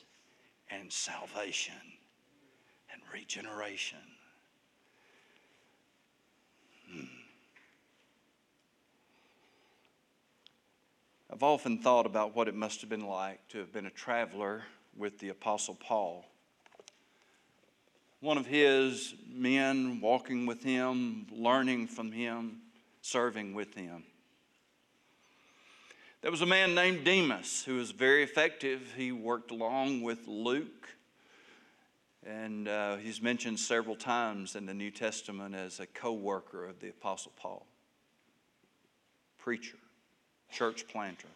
and 0.69 0.91
salvation 0.91 1.73
and 2.91 3.01
regeneration. 3.13 3.99
Hmm. 6.91 7.03
I've 11.31 11.43
often 11.43 11.77
thought 11.77 12.05
about 12.05 12.35
what 12.35 12.47
it 12.47 12.55
must 12.55 12.81
have 12.81 12.89
been 12.89 13.05
like 13.05 13.47
to 13.49 13.59
have 13.59 13.71
been 13.71 13.85
a 13.85 13.91
traveler 13.91 14.63
with 14.97 15.19
the 15.19 15.29
Apostle 15.29 15.75
Paul. 15.75 16.25
One 18.21 18.37
of 18.37 18.45
his 18.45 19.13
men 19.31 20.01
walking 20.01 20.45
with 20.45 20.63
him, 20.63 21.27
learning 21.31 21.87
from 21.87 22.11
him, 22.11 22.57
serving 23.01 23.53
with 23.53 23.75
him. 23.75 24.03
There 26.21 26.31
was 26.31 26.41
a 26.41 26.45
man 26.45 26.75
named 26.75 27.05
Demas 27.05 27.63
who 27.63 27.77
was 27.77 27.91
very 27.91 28.23
effective. 28.23 28.93
He 28.97 29.13
worked 29.13 29.51
along 29.51 30.01
with 30.01 30.27
Luke, 30.27 30.89
and 32.25 32.67
uh, 32.67 32.97
he's 32.97 33.21
mentioned 33.21 33.57
several 33.57 33.95
times 33.95 34.57
in 34.57 34.65
the 34.65 34.73
New 34.73 34.91
Testament 34.91 35.55
as 35.55 35.79
a 35.79 35.87
co 35.87 36.11
worker 36.11 36.65
of 36.65 36.81
the 36.81 36.89
Apostle 36.89 37.31
Paul. 37.37 37.65
Preacher, 39.37 39.77
church 40.51 40.89
planter. 40.89 41.29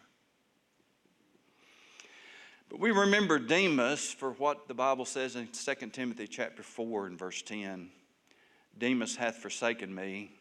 But 2.68 2.78
we 2.78 2.90
remember 2.90 3.38
Demas 3.38 4.12
for 4.12 4.32
what 4.32 4.68
the 4.68 4.74
Bible 4.74 5.06
says 5.06 5.34
in 5.34 5.48
2 5.48 5.74
Timothy 5.92 6.26
chapter 6.26 6.62
4 6.62 7.06
and 7.06 7.18
verse 7.18 7.40
10. 7.40 7.88
Demas 8.76 9.16
hath 9.16 9.36
forsaken 9.36 9.94
me, 9.94 10.32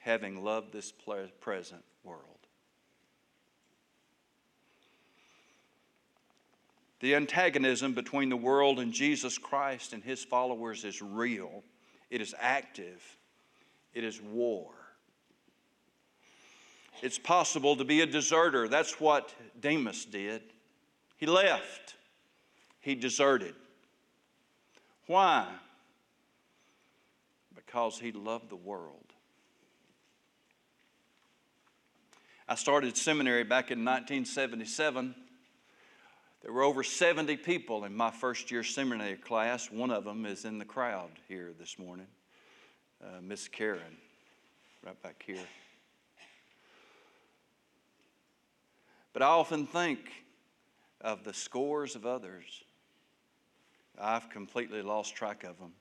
having 0.00 0.44
loved 0.44 0.70
this 0.70 0.92
present 1.40 1.82
world. 2.04 2.37
The 7.00 7.14
antagonism 7.14 7.94
between 7.94 8.28
the 8.28 8.36
world 8.36 8.80
and 8.80 8.92
Jesus 8.92 9.38
Christ 9.38 9.92
and 9.92 10.02
his 10.02 10.24
followers 10.24 10.84
is 10.84 11.00
real, 11.00 11.62
it 12.10 12.20
is 12.20 12.34
active, 12.38 13.02
it 13.94 14.04
is 14.04 14.20
war. 14.20 14.70
It's 17.00 17.18
possible 17.18 17.76
to 17.76 17.84
be 17.84 18.00
a 18.00 18.06
deserter. 18.06 18.66
That's 18.66 19.00
what 19.00 19.32
Demas 19.60 20.04
did. 20.04 20.42
He 21.16 21.26
left, 21.26 21.94
he 22.80 22.94
deserted. 22.94 23.54
Why? 25.06 25.46
Because 27.54 27.98
he 27.98 28.12
loved 28.12 28.50
the 28.50 28.56
world. 28.56 29.12
I 32.48 32.54
started 32.54 32.96
seminary 32.96 33.44
back 33.44 33.70
in 33.70 33.84
1977. 33.84 35.14
There 36.42 36.52
were 36.52 36.62
over 36.62 36.84
70 36.84 37.36
people 37.38 37.84
in 37.84 37.94
my 37.96 38.10
first 38.10 38.50
year 38.50 38.62
seminary 38.62 39.16
class. 39.16 39.70
One 39.70 39.90
of 39.90 40.04
them 40.04 40.24
is 40.24 40.44
in 40.44 40.58
the 40.58 40.64
crowd 40.64 41.10
here 41.28 41.52
this 41.58 41.78
morning, 41.78 42.06
uh, 43.02 43.20
Miss 43.20 43.48
Karen, 43.48 43.96
right 44.84 45.00
back 45.02 45.22
here. 45.26 45.44
But 49.12 49.22
I 49.22 49.26
often 49.26 49.66
think 49.66 50.10
of 51.00 51.24
the 51.24 51.34
scores 51.34 51.96
of 51.96 52.06
others. 52.06 52.62
I've 54.00 54.30
completely 54.30 54.80
lost 54.80 55.16
track 55.16 55.42
of 55.42 55.58
them. 55.58 55.72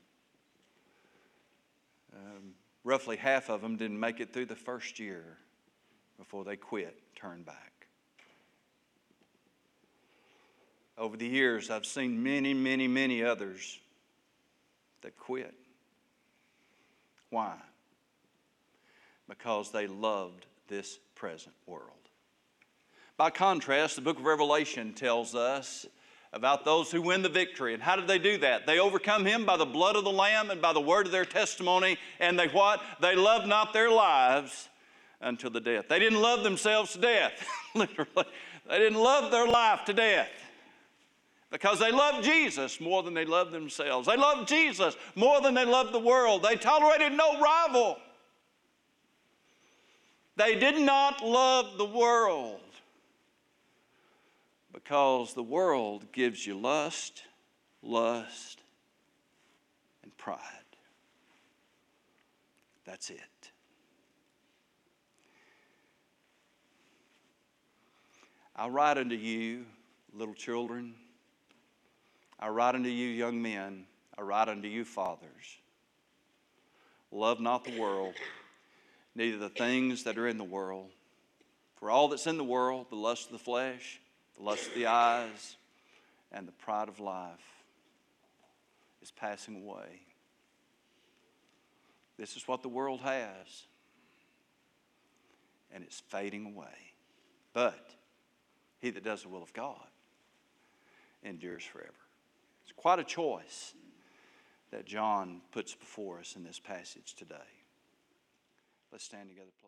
Um, 2.16 2.54
roughly 2.84 3.16
half 3.16 3.50
of 3.50 3.62
them 3.62 3.78
didn't 3.78 4.00
make 4.00 4.20
it 4.20 4.34
through 4.34 4.48
the 4.48 4.56
first 4.56 5.00
year 5.00 5.38
before 6.18 6.44
they 6.44 6.56
quit, 6.56 6.98
turned 7.16 7.46
back. 7.46 7.77
Over 10.98 11.16
the 11.16 11.28
years, 11.28 11.70
I've 11.70 11.86
seen 11.86 12.24
many, 12.24 12.54
many, 12.54 12.88
many 12.88 13.24
others 13.24 13.80
that 15.02 15.16
quit. 15.16 15.54
Why? 17.30 17.54
Because 19.30 19.72
they 19.72 19.86
loved 19.86 20.48
this 20.68 20.98
present 21.14 21.54
world. 21.68 21.92
By 23.16 23.30
contrast, 23.30 23.96
the 23.96 24.02
book 24.02 24.18
of 24.18 24.26
Revelation 24.26 24.94
tells 24.94 25.36
us 25.36 25.86
about 26.34 26.66
those 26.66 26.92
who 26.92 27.02
win 27.02 27.22
the 27.22 27.30
victory. 27.30 27.74
And 27.74 27.82
how 27.82 27.96
did 27.96 28.08
they 28.08 28.20
do 28.20 28.38
that? 28.40 28.66
They 28.66 28.80
overcome 28.80 29.26
him 29.26 29.46
by 29.46 29.58
the 29.58 29.66
blood 29.66 29.96
of 29.96 30.04
the 30.04 30.12
Lamb 30.12 30.50
and 30.50 30.62
by 30.62 30.74
the 30.74 30.82
word 30.82 31.06
of 31.06 31.12
their 31.12 31.26
testimony. 31.26 31.98
And 32.20 32.40
they 32.40 32.48
what? 32.48 32.82
They 33.02 33.16
loved 33.16 33.48
not 33.48 33.72
their 33.72 33.92
lives 33.92 34.70
until 35.22 35.52
the 35.52 35.62
death. 35.62 35.88
They 35.90 36.00
didn't 36.00 36.22
love 36.22 36.44
themselves 36.44 36.94
to 36.94 37.00
death, 37.00 37.48
literally. 37.76 38.26
They 38.68 38.80
didn't 38.80 39.00
love 39.00 39.32
their 39.32 39.48
life 39.48 39.86
to 39.86 39.94
death 39.94 40.30
because 41.50 41.80
they 41.80 41.92
loved 41.92 42.24
Jesus 42.24 42.82
more 42.82 43.04
than 43.04 43.14
they 43.14 43.26
loved 43.26 43.52
themselves. 43.52 44.08
They 44.08 44.18
loved 44.18 44.48
Jesus 44.48 44.96
more 45.16 45.42
than 45.42 45.54
they 45.54 45.66
loved 45.66 45.94
the 45.94 46.00
world. 46.00 46.44
They 46.44 46.56
tolerated 46.56 47.14
no 47.14 47.40
rival. 47.40 47.98
They 50.36 50.60
did 50.60 50.80
not 50.80 51.26
love 51.26 51.78
the 51.78 51.86
world 51.86 52.60
because 54.74 55.34
the 55.34 55.44
world 55.44 56.12
gives 56.12 56.46
you 56.46 56.60
lust, 56.60 57.24
lust, 57.82 58.62
and 60.04 60.16
pride. 60.18 60.40
That's 62.86 63.10
it. 63.10 63.20
I 68.56 68.68
write 68.68 68.98
unto 68.98 69.16
you, 69.16 69.66
little 70.14 70.34
children 70.34 70.94
I 72.40 72.50
write 72.50 72.76
unto 72.76 72.90
you, 72.90 73.08
young 73.08 73.42
men, 73.42 73.86
I 74.18 74.22
write 74.22 74.50
unto 74.50 74.68
you, 74.68 74.86
fathers. 74.86 75.58
Love 77.12 77.40
not 77.40 77.64
the 77.64 77.80
world, 77.80 78.16
neither 79.16 79.38
the 79.38 79.50
things 79.50 80.04
that 80.04 80.18
are 80.18 80.28
in 80.28 80.38
the 80.38 80.44
world. 80.44 80.92
For 81.76 81.90
all 81.90 82.08
that's 82.08 82.28
in 82.28 82.38
the 82.38 82.44
world, 82.44 82.88
the 82.90 82.96
lust 82.96 83.28
of 83.28 83.32
the 83.32 83.40
flesh, 83.40 84.00
the 84.36 84.44
lust 84.44 84.68
of 84.68 84.74
the 84.76 84.88
eyes, 84.88 85.56
and 86.32 86.48
the 86.48 86.52
pride 86.52 86.90
of 86.90 87.00
life, 87.00 87.64
is 89.02 89.12
passing 89.12 89.64
away. 89.64 90.02
This 92.18 92.36
is 92.36 92.48
what 92.48 92.62
the 92.62 92.70
world 92.70 93.02
has, 93.02 93.68
and 95.72 95.84
it's 95.84 96.02
fading 96.10 96.46
away. 96.46 96.94
But 97.54 97.90
he 98.80 98.90
that 98.90 99.04
does 99.04 99.24
the 99.24 99.30
will 99.30 99.44
of 99.44 99.54
God 99.54 99.88
endures 101.24 101.64
forever. 101.64 101.94
Quite 102.78 103.00
a 103.00 103.04
choice 103.04 103.74
that 104.72 104.86
John 104.86 105.42
puts 105.52 105.76
before 105.76 106.20
us 106.20 106.36
in 106.36 106.44
this 106.44 106.60
passage 106.60 107.16
today. 107.16 107.36
Let's 108.92 109.04
stand 109.04 109.30
together, 109.30 109.50
please. 109.62 109.66